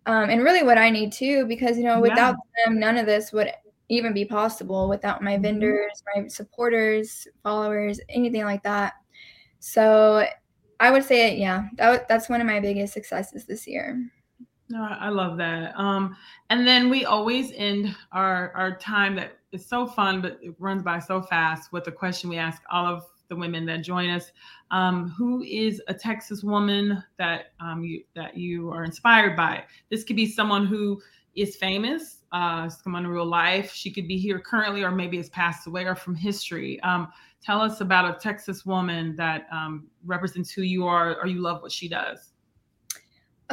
Um, 0.05 0.29
and 0.29 0.43
really 0.43 0.63
what 0.63 0.77
I 0.77 0.89
need 0.89 1.11
too, 1.11 1.45
because, 1.45 1.77
you 1.77 1.83
know, 1.83 1.99
without 1.99 2.35
yeah. 2.35 2.65
them, 2.65 2.79
none 2.79 2.97
of 2.97 3.05
this 3.05 3.31
would 3.31 3.51
even 3.89 4.13
be 4.13 4.25
possible 4.25 4.87
without 4.89 5.21
my 5.21 5.33
mm-hmm. 5.33 5.43
vendors, 5.43 6.03
my 6.15 6.27
supporters, 6.27 7.27
followers, 7.41 7.99
anything 8.09 8.43
like 8.43 8.63
that. 8.63 8.93
So 9.59 10.25
I 10.79 10.91
would 10.91 11.03
say, 11.03 11.37
yeah, 11.37 11.67
that, 11.77 12.07
that's 12.07 12.29
one 12.29 12.41
of 12.41 12.47
my 12.47 12.59
biggest 12.59 12.93
successes 12.93 13.45
this 13.45 13.65
year. 13.65 14.09
No, 14.73 14.81
I 14.81 15.09
love 15.09 15.37
that. 15.37 15.79
Um, 15.79 16.17
and 16.49 16.65
then 16.67 16.89
we 16.89 17.05
always 17.05 17.51
end 17.55 17.95
our 18.11 18.51
our 18.55 18.75
time 18.75 19.15
that 19.17 19.37
is 19.51 19.63
so 19.63 19.85
fun, 19.85 20.19
but 20.19 20.39
it 20.41 20.55
runs 20.57 20.81
by 20.81 20.97
so 20.97 21.21
fast 21.21 21.71
with 21.71 21.83
the 21.83 21.91
question 21.91 22.27
we 22.27 22.39
ask 22.39 22.63
all 22.71 22.87
of 22.87 23.03
the 23.29 23.35
women 23.35 23.67
that 23.67 23.83
join 23.83 24.09
us. 24.09 24.31
Um, 24.71 25.09
who 25.11 25.43
is 25.43 25.79
a 25.89 25.93
Texas 25.93 26.41
woman 26.41 27.03
that 27.19 27.53
um, 27.59 27.83
you 27.83 28.03
that 28.15 28.35
you 28.35 28.71
are 28.71 28.83
inspired 28.83 29.35
by? 29.37 29.63
This 29.91 30.03
could 30.03 30.15
be 30.15 30.25
someone 30.25 30.65
who 30.65 30.99
is 31.35 31.55
famous, 31.55 32.23
uh, 32.31 32.67
someone 32.67 33.05
in 33.05 33.11
real 33.11 33.27
life. 33.27 33.71
She 33.71 33.91
could 33.91 34.07
be 34.07 34.17
here 34.17 34.39
currently, 34.39 34.81
or 34.81 34.89
maybe 34.89 35.17
has 35.17 35.29
passed 35.29 35.67
away, 35.67 35.85
or 35.85 35.93
from 35.93 36.15
history. 36.15 36.79
Um, 36.81 37.09
tell 37.43 37.61
us 37.61 37.79
about 37.79 38.09
a 38.09 38.19
Texas 38.19 38.65
woman 38.65 39.15
that 39.17 39.45
um, 39.51 39.85
represents 40.03 40.49
who 40.49 40.63
you 40.63 40.87
are, 40.87 41.21
or 41.21 41.27
you 41.27 41.41
love 41.41 41.61
what 41.61 41.71
she 41.71 41.87
does. 41.87 42.32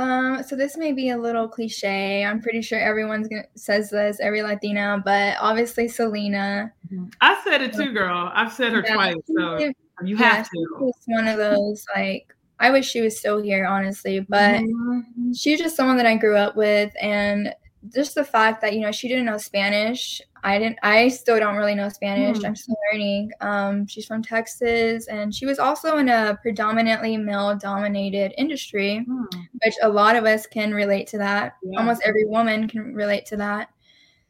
Um, 0.01 0.43
so 0.43 0.57
this 0.57 0.79
may 0.79 0.93
be 0.93 1.11
a 1.11 1.19
little 1.19 1.47
cliche. 1.47 2.25
I'm 2.25 2.41
pretty 2.41 2.63
sure 2.63 2.81
everyone's 2.81 3.29
gonna 3.29 3.45
says 3.55 3.91
this, 3.91 4.19
every 4.19 4.43
Latina, 4.43 5.01
but 5.05 5.37
obviously 5.39 5.89
Selena. 5.89 6.73
Mm-hmm. 6.91 7.09
I 7.21 7.39
said 7.45 7.61
it 7.61 7.75
too, 7.75 7.93
girl. 7.93 8.33
I've 8.35 8.53
said 8.53 8.73
her 8.73 8.83
yeah, 8.87 8.95
twice, 8.95 9.15
so 9.27 9.59
you 9.59 10.17
yeah, 10.17 10.37
have 10.37 10.49
to. 10.49 10.67
It's 10.89 11.05
one 11.07 11.29
of 11.29 11.37
those 11.37 11.85
like 11.95 12.35
I 12.59 12.71
wish 12.71 12.89
she 12.89 13.03
was 13.03 13.19
still 13.19 13.43
here, 13.43 13.67
honestly, 13.67 14.21
but 14.21 14.63
mm-hmm. 14.63 15.33
she's 15.33 15.59
just 15.59 15.77
someone 15.77 15.99
that 15.99 16.07
I 16.07 16.17
grew 16.17 16.37
up 16.37 16.57
with, 16.57 16.93
and 17.01 17.55
just 17.88 18.14
the 18.14 18.25
fact 18.25 18.61
that 18.61 18.75
you 18.75 18.81
know 18.81 18.93
she 18.93 19.09
didn't 19.09 19.25
know 19.25 19.38
Spanish. 19.38 20.21
I 20.43 20.59
didn't. 20.59 20.79
I 20.83 21.09
still 21.09 21.38
don't 21.38 21.57
really 21.57 21.75
know 21.75 21.88
Spanish. 21.88 22.38
Mm. 22.38 22.47
I'm 22.47 22.57
still 22.57 22.77
learning. 22.90 23.31
Um, 23.40 23.87
she's 23.87 24.07
from 24.07 24.23
Texas, 24.23 25.07
and 25.09 25.35
she 25.35 25.47
was 25.47 25.59
also 25.59 25.99
in 25.99 26.09
a 26.09 26.38
predominantly 26.40 27.16
male-dominated 27.16 28.33
industry, 28.38 29.05
mm. 29.09 29.27
which 29.64 29.75
a 29.83 29.88
lot 29.88 30.16
of 30.16 30.25
us 30.25 30.47
can 30.47 30.73
relate 30.73 31.07
to 31.09 31.19
that. 31.19 31.57
Yeah. 31.62 31.79
Almost 31.79 32.03
every 32.05 32.25
woman 32.25 32.69
can 32.69 32.95
relate 32.95 33.27
to 33.27 33.37
that. 33.38 33.71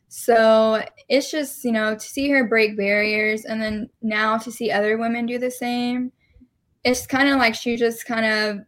So 0.09 0.85
it's 1.09 1.31
just 1.31 1.65
you 1.65 1.73
know 1.73 1.95
to 1.95 2.01
see 2.01 2.29
her 2.31 2.45
break 2.45 2.77
barriers, 2.77 3.45
and 3.45 3.61
then 3.61 3.89
now 4.03 4.39
to 4.39 4.51
see 4.51 4.71
other 4.71 4.99
women 4.99 5.27
do 5.27 5.39
the 5.39 5.51
same. 5.51 6.13
It's 6.83 7.07
kind 7.07 7.29
of 7.29 7.37
like 7.37 7.55
she 7.55 7.77
just 7.77 8.07
kind 8.07 8.25
of 8.25 8.65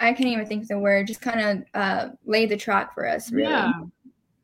I 0.00 0.12
can't 0.12 0.28
even 0.28 0.46
think 0.46 0.62
of 0.62 0.68
the 0.68 0.78
word, 0.78 1.06
just 1.06 1.20
kind 1.20 1.40
of 1.40 1.64
uh, 1.74 2.08
laid 2.24 2.50
the 2.50 2.56
track 2.56 2.94
for 2.94 3.06
us, 3.08 3.32
really. 3.32 3.50
Yeah. 3.50 3.72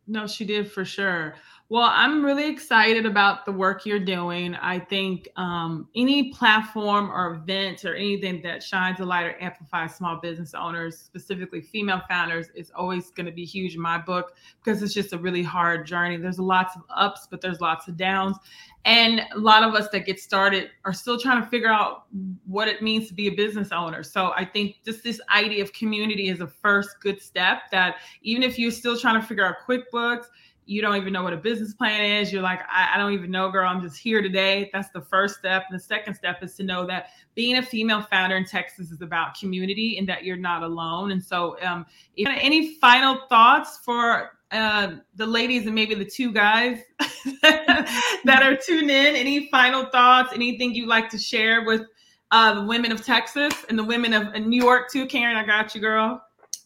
No, 0.06 0.26
she 0.26 0.44
did 0.44 0.70
for 0.70 0.84
sure. 0.84 1.34
Well, 1.70 1.90
I'm 1.90 2.22
really 2.22 2.46
excited 2.46 3.06
about 3.06 3.46
the 3.46 3.52
work 3.52 3.86
you're 3.86 3.98
doing. 3.98 4.54
I 4.54 4.78
think 4.78 5.28
um, 5.36 5.88
any 5.96 6.30
platform 6.30 7.10
or 7.10 7.36
event 7.36 7.86
or 7.86 7.94
anything 7.94 8.42
that 8.42 8.62
shines 8.62 9.00
a 9.00 9.04
light 9.04 9.24
or 9.24 9.42
amplifies 9.42 9.94
small 9.94 10.20
business 10.20 10.52
owners, 10.52 10.98
specifically 10.98 11.62
female 11.62 12.02
founders, 12.06 12.48
is 12.54 12.70
always 12.76 13.10
going 13.12 13.24
to 13.24 13.32
be 13.32 13.46
huge 13.46 13.76
in 13.76 13.80
my 13.80 13.96
book 13.96 14.34
because 14.62 14.82
it's 14.82 14.92
just 14.92 15.14
a 15.14 15.18
really 15.18 15.42
hard 15.42 15.86
journey. 15.86 16.18
There's 16.18 16.38
lots 16.38 16.76
of 16.76 16.82
ups, 16.90 17.26
but 17.30 17.40
there's 17.40 17.62
lots 17.62 17.88
of 17.88 17.96
downs. 17.96 18.36
And 18.84 19.22
a 19.34 19.38
lot 19.38 19.62
of 19.62 19.74
us 19.74 19.88
that 19.92 20.04
get 20.04 20.20
started 20.20 20.68
are 20.84 20.92
still 20.92 21.18
trying 21.18 21.42
to 21.42 21.48
figure 21.48 21.72
out 21.72 22.04
what 22.44 22.68
it 22.68 22.82
means 22.82 23.08
to 23.08 23.14
be 23.14 23.28
a 23.28 23.34
business 23.34 23.72
owner. 23.72 24.02
So 24.02 24.32
I 24.36 24.44
think 24.44 24.76
just 24.84 25.02
this 25.02 25.18
idea 25.34 25.62
of 25.62 25.72
community 25.72 26.28
is 26.28 26.40
a 26.40 26.46
first 26.46 27.00
good 27.00 27.22
step 27.22 27.70
that 27.70 27.96
even 28.20 28.42
if 28.42 28.58
you're 28.58 28.70
still 28.70 28.98
trying 28.98 29.18
to 29.18 29.26
figure 29.26 29.46
out 29.46 29.56
QuickBooks, 29.66 30.26
you 30.66 30.80
don't 30.80 30.96
even 30.96 31.12
know 31.12 31.22
what 31.22 31.32
a 31.32 31.38
business 31.38 31.74
plan 31.74 32.04
is. 32.04 32.32
You're 32.32 32.42
like, 32.42 32.60
I, 32.70 32.92
I, 32.94 32.98
don't 32.98 33.12
even 33.12 33.30
know, 33.30 33.50
girl. 33.50 33.68
I'm 33.68 33.82
just 33.82 33.98
here 33.98 34.22
today. 34.22 34.70
That's 34.72 34.88
the 34.90 35.00
first 35.00 35.36
step. 35.36 35.64
And 35.68 35.78
the 35.78 35.82
second 35.82 36.14
step 36.14 36.42
is 36.42 36.54
to 36.56 36.62
know 36.62 36.86
that 36.86 37.08
being 37.34 37.58
a 37.58 37.62
female 37.62 38.02
founder 38.02 38.36
in 38.36 38.44
Texas 38.44 38.90
is 38.90 39.02
about 39.02 39.38
community 39.38 39.98
and 39.98 40.08
that 40.08 40.24
you're 40.24 40.36
not 40.36 40.62
alone. 40.62 41.10
And 41.10 41.22
so, 41.22 41.56
um, 41.62 41.84
any 42.16 42.74
final 42.76 43.20
thoughts 43.28 43.78
for 43.84 44.38
uh, 44.52 44.96
the 45.16 45.26
ladies 45.26 45.66
and 45.66 45.74
maybe 45.74 45.94
the 45.94 46.04
two 46.04 46.32
guys 46.32 46.78
that 47.42 48.42
are 48.42 48.56
tuned 48.56 48.90
in? 48.90 49.16
Any 49.16 49.48
final 49.50 49.86
thoughts? 49.86 50.32
Anything 50.34 50.74
you'd 50.74 50.88
like 50.88 51.10
to 51.10 51.18
share 51.18 51.64
with 51.64 51.82
uh, 52.30 52.54
the 52.54 52.66
women 52.66 52.92
of 52.92 53.04
Texas 53.04 53.52
and 53.68 53.78
the 53.78 53.84
women 53.84 54.14
of 54.14 54.34
New 54.46 54.62
York 54.62 54.90
too? 54.90 55.06
Karen, 55.06 55.36
I 55.36 55.44
got 55.44 55.74
you, 55.74 55.80
girl. 55.80 56.22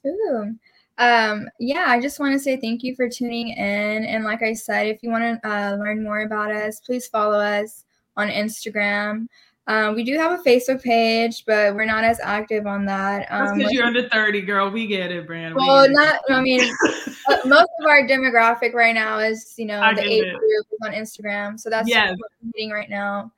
Ooh. 0.06 0.54
Um, 0.98 1.48
yeah, 1.60 1.86
I 1.88 2.00
just 2.00 2.18
want 2.18 2.32
to 2.32 2.38
say 2.38 2.56
thank 2.56 2.82
you 2.82 2.94
for 2.94 3.08
tuning 3.08 3.48
in. 3.48 4.04
And 4.04 4.24
like 4.24 4.42
I 4.42 4.52
said, 4.52 4.88
if 4.88 5.02
you 5.02 5.10
want 5.10 5.40
to 5.42 5.48
uh, 5.48 5.76
learn 5.76 6.02
more 6.02 6.22
about 6.22 6.50
us, 6.50 6.80
please 6.80 7.06
follow 7.06 7.38
us 7.38 7.84
on 8.16 8.28
Instagram. 8.28 9.28
Um, 9.68 9.94
we 9.94 10.02
do 10.02 10.16
have 10.16 10.32
a 10.32 10.42
Facebook 10.42 10.82
page, 10.82 11.44
but 11.46 11.74
we're 11.74 11.84
not 11.84 12.02
as 12.02 12.18
active 12.20 12.66
on 12.66 12.86
that. 12.86 13.30
Um, 13.30 13.58
because 13.58 13.72
you're 13.72 13.84
under 13.84 14.08
30, 14.08 14.40
girl. 14.40 14.70
We 14.70 14.86
get 14.86 15.12
it, 15.12 15.26
Brandon. 15.26 15.54
Well, 15.54 15.88
not, 15.90 16.20
I 16.30 16.40
mean, 16.40 16.62
uh, 17.28 17.36
most 17.44 17.68
of 17.80 17.86
our 17.86 18.02
demographic 18.08 18.72
right 18.72 18.94
now 18.94 19.18
is, 19.18 19.54
you 19.58 19.66
know, 19.66 19.80
I 19.80 19.92
the 19.92 20.02
age 20.02 20.24
group 20.24 20.66
on 20.84 20.92
Instagram. 20.92 21.60
So 21.60 21.68
that's 21.68 21.88
yes. 21.88 22.16
what 22.16 22.30
we're 22.42 22.50
meeting 22.54 22.70
right 22.70 22.88
now. 22.88 23.30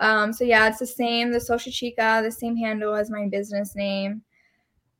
Um, 0.00 0.32
so 0.32 0.42
yeah, 0.42 0.68
it's 0.68 0.78
the 0.78 0.86
same, 0.86 1.30
the 1.30 1.40
Social 1.40 1.70
Chica, 1.70 2.22
the 2.24 2.32
same 2.32 2.56
handle 2.56 2.94
as 2.94 3.10
my 3.10 3.28
business 3.28 3.76
name. 3.76 4.22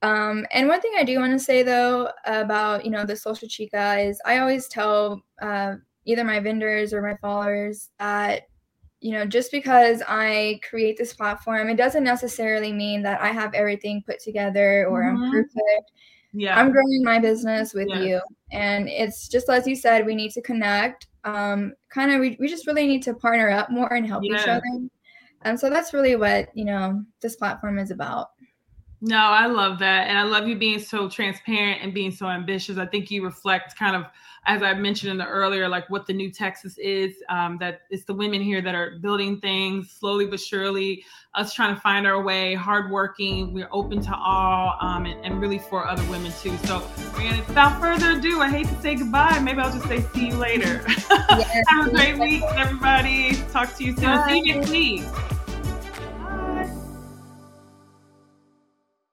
Um, 0.05 0.47
and 0.53 0.69
one 0.69 0.83
thing 0.83 0.93
I 0.99 1.03
do 1.03 1.19
want 1.19 1.33
to 1.33 1.39
say 1.39 1.63
though 1.63 2.11
about 2.27 2.85
you 2.85 2.91
know 2.91 3.07
the 3.07 3.17
social 3.17 3.49
chica 3.49 3.99
is 3.99 4.21
I 4.27 4.39
always 4.39 4.69
tell 4.69 5.23
uh, 5.41 5.77
either 6.05 6.25
my 6.25 6.41
vendors 6.41 6.93
or 6.93 7.01
my 7.01 7.17
followers 7.23 7.89
that 7.99 8.43
you 9.01 9.13
know 9.13 9.25
just 9.25 9.51
because 9.51 10.03
I 10.07 10.61
create 10.69 10.99
this 10.99 11.15
platform, 11.15 11.71
it 11.71 11.77
doesn't 11.77 12.05
necessarily 12.05 12.71
mean 12.71 13.03
that 13.03 13.23
I 13.23 13.29
have 13.29 13.55
everything 13.55 14.03
put 14.07 14.21
together 14.21 14.87
or 14.91 15.05
mm-hmm. 15.05 15.23
I'm 15.23 15.31
perfect. 15.31 15.93
Yeah, 16.35 16.59
I'm 16.59 16.71
growing 16.71 17.03
my 17.03 17.19
business 17.19 17.73
with 17.73 17.89
yes. 17.89 18.05
you, 18.05 18.21
and 18.53 18.91
it's 18.91 19.29
just 19.29 19.49
as 19.49 19.67
you 19.67 19.75
said, 19.75 20.05
we 20.05 20.15
need 20.15 20.33
to 20.33 20.43
connect. 20.43 21.07
Um, 21.25 21.73
kind 21.89 22.13
of, 22.13 22.21
we, 22.21 22.37
we 22.39 22.49
just 22.49 22.67
really 22.67 22.87
need 22.87 23.03
to 23.05 23.15
partner 23.15 23.49
up 23.49 23.71
more 23.71 23.95
and 23.95 24.07
help 24.07 24.23
each 24.25 24.47
other. 24.47 24.63
And 25.41 25.59
so 25.59 25.71
that's 25.71 25.95
really 25.95 26.17
what 26.17 26.49
you 26.55 26.67
know 26.67 27.03
this 27.23 27.37
platform 27.37 27.79
is 27.79 27.91
about. 27.91 28.29
No, 29.07 29.19
I 29.19 29.47
love 29.49 29.79
that. 29.81 30.09
And 30.09 30.17
I 30.17 30.23
love 30.23 30.49
you 30.49 30.57
being 30.57 30.79
so 30.79 31.11
transparent 31.11 31.83
and 31.83 31.93
being 31.93 32.11
so 32.11 32.27
ambitious. 32.27 32.79
I 32.79 32.87
think 32.87 33.11
you 33.11 33.23
reflect 33.23 33.77
kind 33.77 33.95
of, 33.95 34.07
as 34.47 34.63
I 34.63 34.73
mentioned 34.73 35.13
in 35.13 35.19
the 35.19 35.27
earlier, 35.27 35.69
like 35.69 35.91
what 35.91 36.07
the 36.07 36.15
new 36.15 36.31
Texas 36.31 36.79
is, 36.79 37.17
um, 37.29 37.59
that 37.59 37.83
it's 37.91 38.05
the 38.05 38.15
women 38.15 38.41
here 38.41 38.63
that 38.63 38.75
are 38.75 38.93
building 39.03 39.43
things 39.43 39.91
slowly 39.91 40.25
but 40.25 40.41
surely, 40.41 41.05
us 41.35 41.53
trying 41.53 41.75
to 41.75 41.81
find 41.83 42.07
our 42.07 42.23
way, 42.23 42.55
hardworking. 42.55 43.53
We're 43.53 43.69
open 43.73 44.01
to 44.05 44.15
all 44.17 44.79
um, 44.81 45.05
and, 45.05 45.23
and, 45.23 45.39
really 45.39 45.59
for 45.59 45.87
other 45.87 46.05
women 46.05 46.33
too. 46.41 46.57
So, 46.65 46.79
without 47.47 47.79
further 47.79 48.13
ado, 48.13 48.41
I 48.41 48.49
hate 48.49 48.69
to 48.69 48.81
say 48.81 48.95
goodbye. 48.95 49.39
Maybe 49.41 49.59
I'll 49.59 49.71
just 49.71 49.87
say 49.87 50.01
see 50.15 50.29
you 50.29 50.37
later. 50.37 50.83
Yes, 50.87 51.65
Have 51.69 51.89
a 51.89 51.91
great 51.91 52.19
week, 52.19 52.43
everybody. 52.57 53.35
Talk 53.53 53.77
to 53.77 53.85
you 53.85 53.95
soon. 53.97 54.05
Bye. 54.05 54.29
See 54.29 54.49
you 54.49 54.55
next 54.55 54.71
week. 54.71 55.03